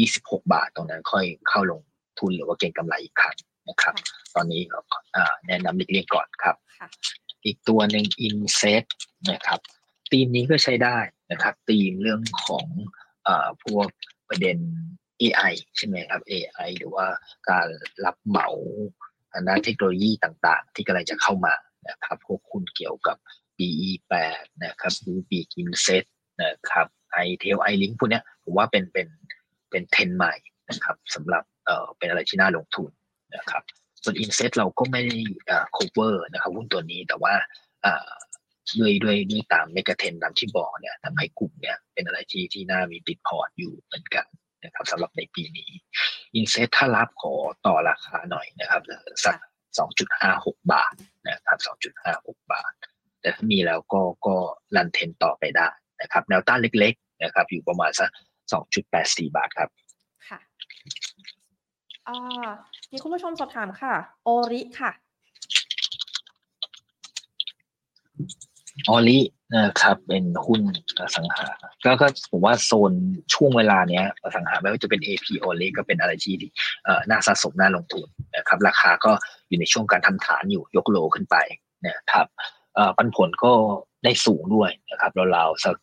[0.00, 1.82] 26 บาทตรงนั้นค่อยเข้าลง
[2.18, 3.36] ทุนหรือว่าเก็งกำไรอีกครั้ง
[3.68, 3.94] นะครับ
[4.34, 4.78] ตอนนี้ก็
[5.16, 6.88] อ่าแนะนำหลีกเลี่ยงก่อนครับค่ะ
[7.44, 8.84] อีกตัวหนึ่ง Inset
[9.30, 9.60] นะครับ
[10.10, 10.98] ธีมนี้ก็ใช้ได้
[11.30, 12.66] นะครับธีมเรื่องของ
[13.24, 13.88] เอ่อพวก
[14.28, 14.58] ประเด็น
[15.22, 17.06] AI ใช่ไหมครับ AI หรือว่า
[17.50, 17.66] การ
[18.04, 18.48] รับเหมา
[19.32, 21.54] ทางด้านเทคโนโลยีต่างๆ ที่กำลังจะเข้ามา
[21.88, 23.16] นะครับพวกคุณเกี่ยวกับ
[23.58, 26.04] BE8 นะครับ UB Inset
[26.42, 26.86] นะครับ
[27.24, 29.08] i t e l i link พวกเนี้ยผมว่าเป็นเป็น
[29.70, 30.34] เป็นเทรนด์ใหม่
[30.70, 32.90] นะครับสำหรับ เอ่อเป็นอะไรที่น่าลงทุน
[33.36, 33.62] นะครับ
[34.02, 35.16] ส่วน Inset เราก็ไม่ได้
[35.50, 37.34] อ่า cover นะครับหุ้นตัวนี้แต่ว่า
[37.84, 38.10] อ่า
[38.78, 44.26] ด้วยด้วยด้วยตาม mega trend ตามที่บอกเนี่ยทำให้กลุ่มเนี่ยเป็นอะไรที่ที่น่ามีติดพอร์ตอยู่เหมือนกัน
[44.64, 45.70] นะครับสำหรับในปีนี้
[46.38, 47.34] INSET ถ้ารับขอ
[47.66, 48.82] ต่อราคาหน่อยนะครับ
[49.24, 49.36] สัก
[50.04, 50.94] 2.56 บาท
[51.28, 51.58] นะครับ
[52.04, 52.72] 2.56 บาท
[53.20, 54.36] แต่ถ้ามีแล้วก็ก็
[54.76, 55.68] run trend ต่อไปได้
[56.02, 58.10] นะครับแนวต้านเล็กๆนะครับอยู่ประมาณสัก
[58.72, 59.70] 2.84 บาทครับ
[62.08, 62.50] อ่า
[62.92, 63.94] มีคุณผู้ชมสอบถามค่ะ
[64.24, 64.90] โอริค่ะ
[68.88, 69.18] ออลิ
[69.54, 70.60] นะครับเป็นหุ้น
[70.98, 71.46] อสังหา
[71.84, 72.92] ก็ก็ผมว่าโซน
[73.34, 76.34] ช่วงเวลาเนี้ยอสังหาไม่ว่าจะเป็น AP ออลิก็เป็นอะไรที่
[77.10, 79.12] น่าสะสมน่าลงทุนนะครับราคาก็
[79.48, 81.36] อยู่ในช่วงการทำฐานอยู่ยกโลขึ้นไป
[81.86, 82.26] นะครับ
[82.96, 83.52] ปันผลก็
[84.04, 85.76] ได้สูงด้วยนะครับราวๆสัก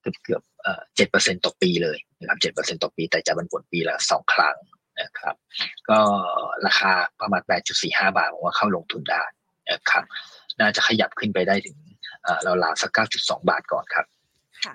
[0.00, 4.56] เกือบเกือบเอ่อเจ็ดเปอร์เซ็นต่อปีเลยนะครับเจ็ดเปอร์เซ็นต่อปี แต่จะปันผลปีละสองครั้ง
[5.00, 5.34] นะครับ
[5.88, 5.98] ก็
[6.66, 7.42] ราคาประมาณ
[7.80, 9.22] 8.45 บาทผมว่าเข้าลงทุนได้
[9.70, 10.04] นะครับ
[10.60, 11.76] น่าจะขยับขึ้นไปได้ถึง
[12.42, 14.06] เราลาวสัก 9.2 บาทก่อนครับ
[14.64, 14.74] ค่ะ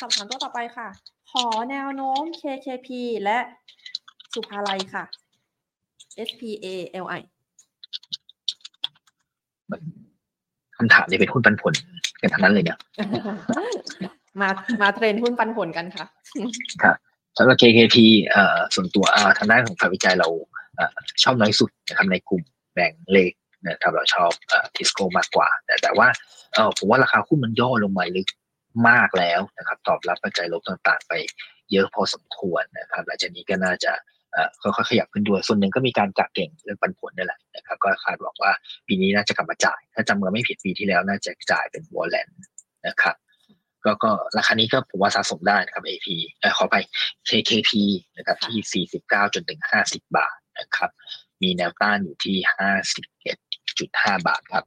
[0.00, 0.88] สอบถามตัวต่อไปค่ะ
[1.30, 2.88] ขอแนวโน้ม KKP
[3.24, 3.38] และ
[4.34, 5.04] สุภาลัยค่ะ
[6.28, 7.20] SPALI
[10.76, 11.72] คำถามนี้เป็นหุ้นปันผล
[12.20, 12.78] กันทั้งนั้นเลยเนี่ย
[14.40, 14.48] มา
[14.80, 16.06] มาเทรนหุ้นปันผลกันค่ะ
[16.82, 16.96] ครับ
[17.38, 17.96] สำหรับ KKP
[18.74, 19.04] ส่วนตัว
[19.38, 20.28] ทางด้านของฝ่ายวิจัยเรา
[21.22, 22.42] ชอบน้อยสุดนะครับในกลุ่ม
[22.74, 23.32] แบ่งเลข
[23.68, 24.30] นะครับเราชอบ
[24.76, 26.08] ทิสโก้มากกว่า แต่แต่ว่า
[26.78, 28.28] ผมว่าราคาหุ้นมันย่อลงมาลึก
[28.88, 31.12] มากแล้วนะครับ ตอบรับปัจจัยลบต่างๆ ไป
[31.72, 33.92] เยอะพอสมควรนะครับหลังจากนี้ก็น่าจะ
[34.62, 38.52] ค่อยๆขยับขึ้นด้วย ส่วนหนึ่งก็มีการกักเก่งเรื่องปันผลนี่แหละนะครับ ก็คาดหวังว่า
[38.86, 42.28] ปีนี้น่าจะกลับมาจ่าย ถ้าจำเมือไม่ผิดปีที่แล้วน่าจะจ่ายเป็นวอลเลน
[42.86, 43.14] นะครับ
[43.84, 46.06] ก็ก็ราคานี้ก็ผมว่าสะสมได้นะครับ AP
[46.40, 46.76] เออขอไป
[47.28, 47.70] KKP
[48.16, 50.90] นะครับที่ 49จนถึง50 บาทนะครับ
[51.42, 52.36] มีแนวต้านอยู่ที่
[53.12, 54.64] 51.5 บาทครับ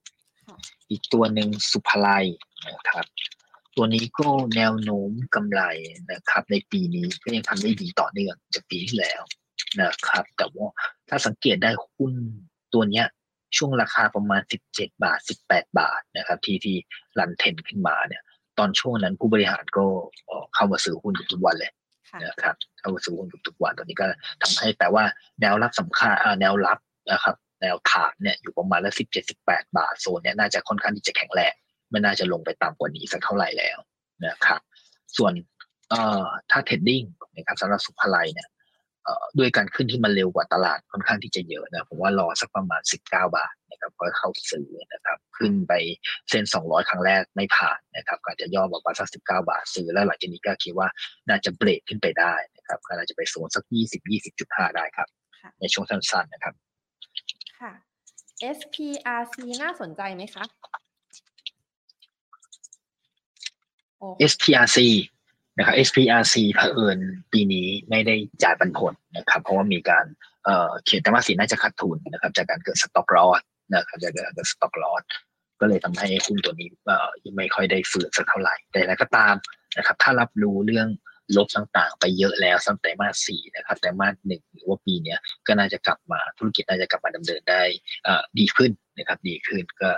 [0.89, 2.07] อีกตัวหนึ่งสุภไล
[2.70, 3.05] นะครับ
[3.76, 5.61] ตัวนี้ก็แนวโน้มกำไร
[6.11, 9.22] นะครับ ในปีนี้ก็ยังทำได้ดีต่อเนื่องจากปีที่แล้ว
[9.82, 10.68] นะครับ แต่ว่า
[11.09, 12.13] ถ้าสังเกตได้หุ้น
[12.74, 13.07] ตัวเนี้ย
[13.57, 14.41] ช่วงราคาประมาณ
[14.72, 16.78] 17 บาท 18 บาทนะครับ ที่ที่
[17.20, 18.24] รันเทนขึ้นมาเนี่ย
[18.59, 19.85] ตอนช่วงนั้นผู้บริหารก็
[20.55, 21.71] เข้ามาซื้อหุ้นทุกวันเลย
[22.25, 24.07] นะครับเข้ามาซื้อหุ้นทุกวันตอนนี้ก็
[24.41, 25.03] ทำให้แต่ว่า
[25.41, 26.79] แนวรับสำคัญแนวรับ
[27.11, 31.53] นะครับแนวฐานเนี่ยอยู่ประมาณละสิบเจ็ดสิบแปดบาทโซนเนี่ยน่าจะค่อนข้างที่จะแข็งแรง
[31.89, 33.77] ไม่น่าจะลงไปต่ำกว่านี้สักเท่าไหร่แล้ว
[34.27, 34.61] นะครับ
[35.17, 35.33] ส่วน
[35.89, 37.03] เอ่อถ้าเทรดดิ้ง
[37.35, 38.47] นะครับสำหรับสุภาลัยเนี่ย
[39.37, 45.73] ด้วยการขึ้นที่มันเร็วกว่าตลาดค่อนข้างที่จะเยอะนะผมว่ารอสักประมาณ 19 บาท นะครับก็เข้าซื้อนะครับ ขึ้นไป
[46.30, 50.88] เส้น 200 ครั้งแรกไม่ผ่านนะครับก็จะย่อบอกว่าสัก 19 บาทซื้อแล้วหลังจากนี้ก็คิดว่า
[51.30, 54.01] น่าจะเบรกขึ้นไปได้นะครับก็น่าจะไปโซนสัก 20
[54.38, 55.07] 20.5 ได้ครับ
[55.59, 56.53] ในช่วงสั้นๆนะครับ
[57.59, 57.71] ค่ะ
[58.57, 60.45] SPRC น่าสนใจไหมคะ
[64.32, 64.78] SPRC
[65.57, 66.99] นะครับ SPRC เผอิญ
[67.32, 70.05] ปีนี้ไม่ได้จ่ายปันผลนะครับ เพราะว่ามีการ
[70.86, 73.41] เขียนแต่ว่าสีน่าจะขาดทุนนะครับ จากการเกิดสต็อกลอส
[73.74, 75.03] นะครับจากการเกิดสต็อกลอส
[75.59, 76.70] ก็เลยทำให้หุ้นตัวนี้
[77.38, 79.36] ไม่ค่อยได้ฟื้นสักเท่าไหร่ แต่อะไรก็ตาม
[79.78, 80.88] นะครับ ถ้ารับรู้เรื่อง
[81.36, 85.16] ลบต่างๆ ไปเยอะแล้วตั้งแต่มาสี่นะครับแต่มาหนึ่งหรือว่าปีนี้
[85.47, 87.63] ก็น่าจะกลับมาธุรกิจน่าจะกลับมาดำเนินได้
[88.39, 89.91] ดีขึ้นนะครับ ดีขึ้นก็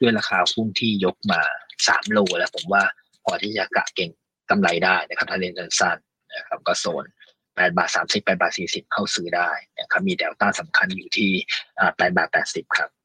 [0.00, 1.40] ด้วยราคาหุ้นที่ยกมา
[1.88, 2.84] สามโลแล้วผมว่า
[3.24, 4.10] พอที่จะกะเก่ง
[4.50, 7.04] กำไรได้นะครับถ้าเล่นสั้นๆนะครับก็โซน
[7.40, 9.50] 8บาท30 8บาท40เข้าซื้อได้
[9.80, 11.30] นะครับมีแดลต้าสำคัญอยู่ที่
[11.70, 13.01] 8บาท80ครับค่ะ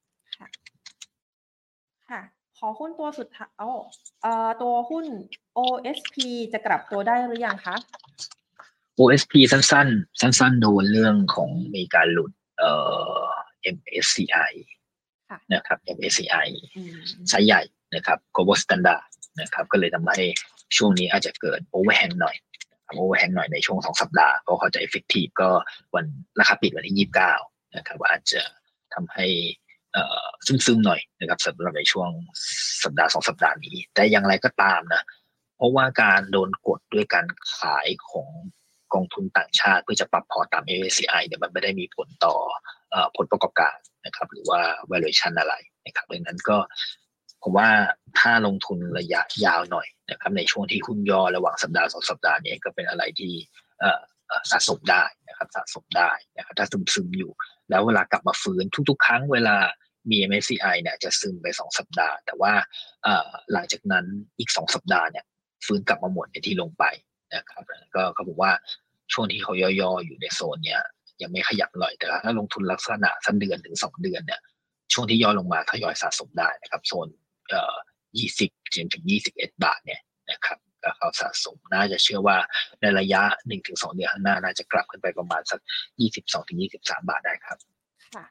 [2.58, 3.50] ขอหุ้นตัวสุดท้าย
[4.22, 5.06] เอ่อตัวหุ้น
[5.58, 6.16] OSP
[6.54, 7.76] จะกลับตัวได้หรือยังคะ
[9.00, 12.72] OSP สั้นๆ สั้นๆ โดนเรื่องของมีการหลุดเอ่
[13.20, 13.24] อ
[13.76, 14.52] MSCI
[15.54, 16.48] นะครับ MSCI
[17.30, 17.62] size ใหญ่
[17.96, 19.04] นะครับ global standard
[19.42, 20.26] นะครับ ก็เลยทำให้
[20.78, 22.36] ช่วงนี้อาจจะเกิด overhang หน่อย
[22.96, 25.50] overhang หน่อยในช่วงสองสัปดาห์เพราะเขาจะ effective ก็
[25.96, 26.06] วัน
[26.40, 27.34] ราคาปิดวันที่ยี่สิบเก้า
[27.76, 28.42] นะครับอาจจะ
[28.94, 29.26] ทำให้
[30.48, 32.10] ซึมๆหน่อยนะครับสำหรับในช่วง
[32.84, 35.04] สัปดาห์สองสัปดาห์นี้ แต่อย่างไรก็ตามนะ
[35.56, 37.26] เพราะว่าการโดนกดด้วยการ
[37.58, 38.30] ขายของ
[38.94, 42.36] กองทุนต่างชาติ เพื่อจะปรับพอร์ตตาม MSCI เนี่ยมันไม่ได้มีผลต่อ
[43.18, 43.76] ผลประกอบการ
[44.06, 45.54] นะครับ หรือว่า valuation อะไร
[45.86, 46.58] นะครับดังนั้นก็
[47.44, 47.70] ผมว่า
[48.20, 53.34] ถ้าลงทุนระยะยาวหน่อยนะครับ ในช่วงที่หุ้นย่อระหว่างสัปดาห์สองสัปดาห์นี้ก็เป็นอะไรที่
[54.52, 57.32] สะสมได้นะครับสะสมได้นะครับถ้าซึมซึมอยู่
[57.70, 59.56] แล้วเวลากลับมาฟื้นทุก ๆ ครั้งเวลา
[60.10, 62.54] มี MSCI เนี่ยจะซึมไปสองสัปดาห์ แต่ว่า
[63.54, 64.06] หลังจากนั้น
[64.40, 65.26] อีกสองสัปดาห์เนี่ย
[65.66, 66.84] ฟื้นกลับมาหมดในที่ลงไป
[67.36, 67.64] นะครับ
[67.96, 68.52] ก็เขาบอกว่า
[69.14, 70.82] ช่วงที่เขาย่อๆอยู่ในโซนเนี้ย
[71.22, 74.42] ยังไม่ขยับเลยแต่ถ้าลงทุนลักษณะสั้นเดือนถึงสองเดือนเนี่ย
[74.94, 77.08] ช่วงที่ย่อลงมาทยอยสะสมได้นะครับโซน
[77.50, 77.76] เอ่อ
[78.18, 80.02] ยี่สิบจนถึงยี่สิบเอ็ดบาทเนี่ย
[80.32, 82.38] นะครับก็เขาสะสมน่าจะเชื่อว่า
[82.82, 85.60] ในระยะหนึ่งถึงสองเดือนข้างหน้าน่าจะกลับขึ้นไปประมาณสัก
[86.02, 87.58] ยี่สิบสองถึงยี่สิบสามบาทได้ครับ
[88.16, 88.26] ค่ะ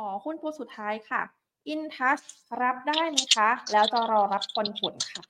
[0.00, 1.22] อหุ้นตัวสุดท้ายค่ะ
[1.68, 2.20] อินทัส
[2.62, 5.22] รับได้ไหมคะ แล้วจะรอรับผลผลค่ะ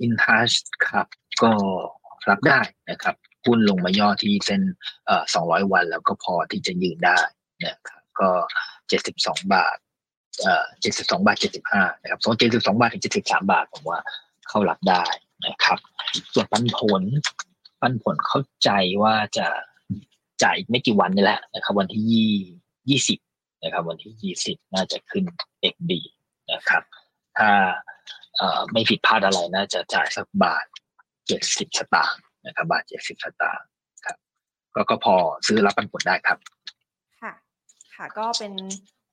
[0.00, 0.52] อินทัส
[0.88, 1.06] ครับ
[1.42, 1.52] ก็
[2.28, 2.60] รับได้
[2.90, 3.14] นะครับ
[3.44, 4.62] หุ้นลงมาย่อที่เส้น
[5.06, 7.18] เอ่อ200 วันแล้วก็พอที่จะยืนได้
[7.66, 8.30] นะครับก็
[8.90, 9.76] 72 บาท
[10.42, 10.64] เอ่อ
[10.94, 11.36] 72 บาท
[11.70, 14.00] 75นะครับโซน72 บาทถึง73 บาทผมว่า
[14.48, 15.04] เข้ารับได้
[15.46, 15.78] นะครับ
[16.32, 17.02] ส่วนปันผล
[17.80, 18.70] ปันผลเข้าใจ
[19.02, 19.46] ว่าจะ
[20.42, 22.32] จ่ายอีกไม่กี่วันนี่แหละนะครับ วันที่ยี่
[22.90, 23.18] ยี่สิบ
[23.62, 25.24] นะครับ วันที่ยี่สิบน่าจะขึ้น
[25.72, 25.92] XD
[26.52, 26.82] นะครับ
[27.38, 27.50] ถ้า
[28.72, 30.66] ไม่ผิดพลาดอะไรน่าจะจ่ายสักบาท
[31.26, 33.66] เจ็ดสิบสตางค์นะครับ บาทเจ็ดสิบสตางค์
[34.04, 34.16] ครับ
[34.74, 35.14] ก็ก็พอ
[35.46, 36.38] ซื้อรับปันผลได้ครับ
[37.20, 37.32] ค่ะ
[37.94, 38.52] ค่ะก็เป็น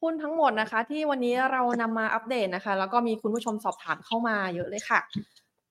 [0.01, 4.99] หุ้นทั้งหมดนะคะ ที่วันนี้เรานำมาอัปเดตนะคะ แล้วก็มีคุณผู้ชมสอบถามเข้ามาเยอะเลยค่ะ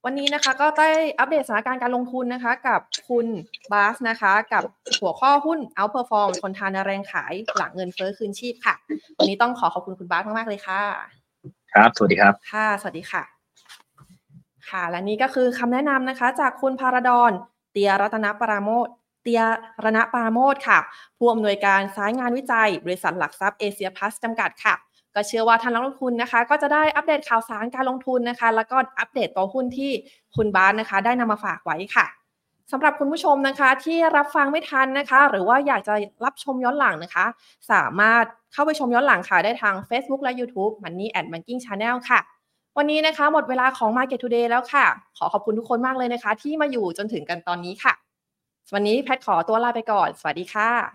[0.07, 3.27] วันนี้นะคะก็ได้อัปเดตสถานการณ์การลงทุนนะคะ กับคุณ
[3.73, 4.63] บาสนะคะ กับ
[5.01, 8.75] หัวข้อหุ้น outperform ทนทานแรงขายหลังเงินเฟ้อคืนชีพค่ะ
[9.19, 10.83] วันนี้ต้องขอขอบคุณคุณบาสมาก ๆ เลยค่ะ
[11.73, 13.23] ครับ สวัสดีครับค่ะสวัสดีค่ะ
[14.69, 17.33] ค่ะ และนี่ก็คือคำแนะนำนะคะ จากคุณพาราดอน
[17.73, 18.87] เตียรัตนปราโมท
[19.23, 19.43] เตีย
[19.85, 20.79] รณปราโมทค่ะ
[21.19, 24.75] ผู้อำนวยการสายงานวิจัย บริษัทหลักทรัพย์เอเชียพลัสจำกัดค่ะ
[25.15, 29.91] ก็เชื่อว่าท่านนักลงทุนนะคะ ก็จะได้อัปเดตข่าวสารการลงทุนนะคะ แล้วก็อัปเดตตัวหุ้นที่
[30.37, 32.07] คุณบาสนะคะ ได้นำมาฝากไว้ค่ะ
[32.73, 35.95] สำหรับคุณผู้ชมนะคะที่รับฟังไม่ทันนะคะ หรือว่าอยากจะ
[36.25, 37.27] รับชมย้อนหลังนะคะ
[37.73, 42.21] สามารถเข้าไปชมย้อนหลังค่ะ ได้ทาง Facebook และ YouTube Money and Banking Channel ค่ะ
[42.77, 44.87] วันนี้นะคะหมดเวลาของ Market Today แล้วค่ะ
[45.19, 47.95] ขอขอบคุณทุกคนมากเลยนะคะ ที่มาอยู่จนถึงกันตอนนี้ค่ะ
[48.75, 50.91] วันนี้แพทขอตัวลาไปก่อน สวัสดีค่ะ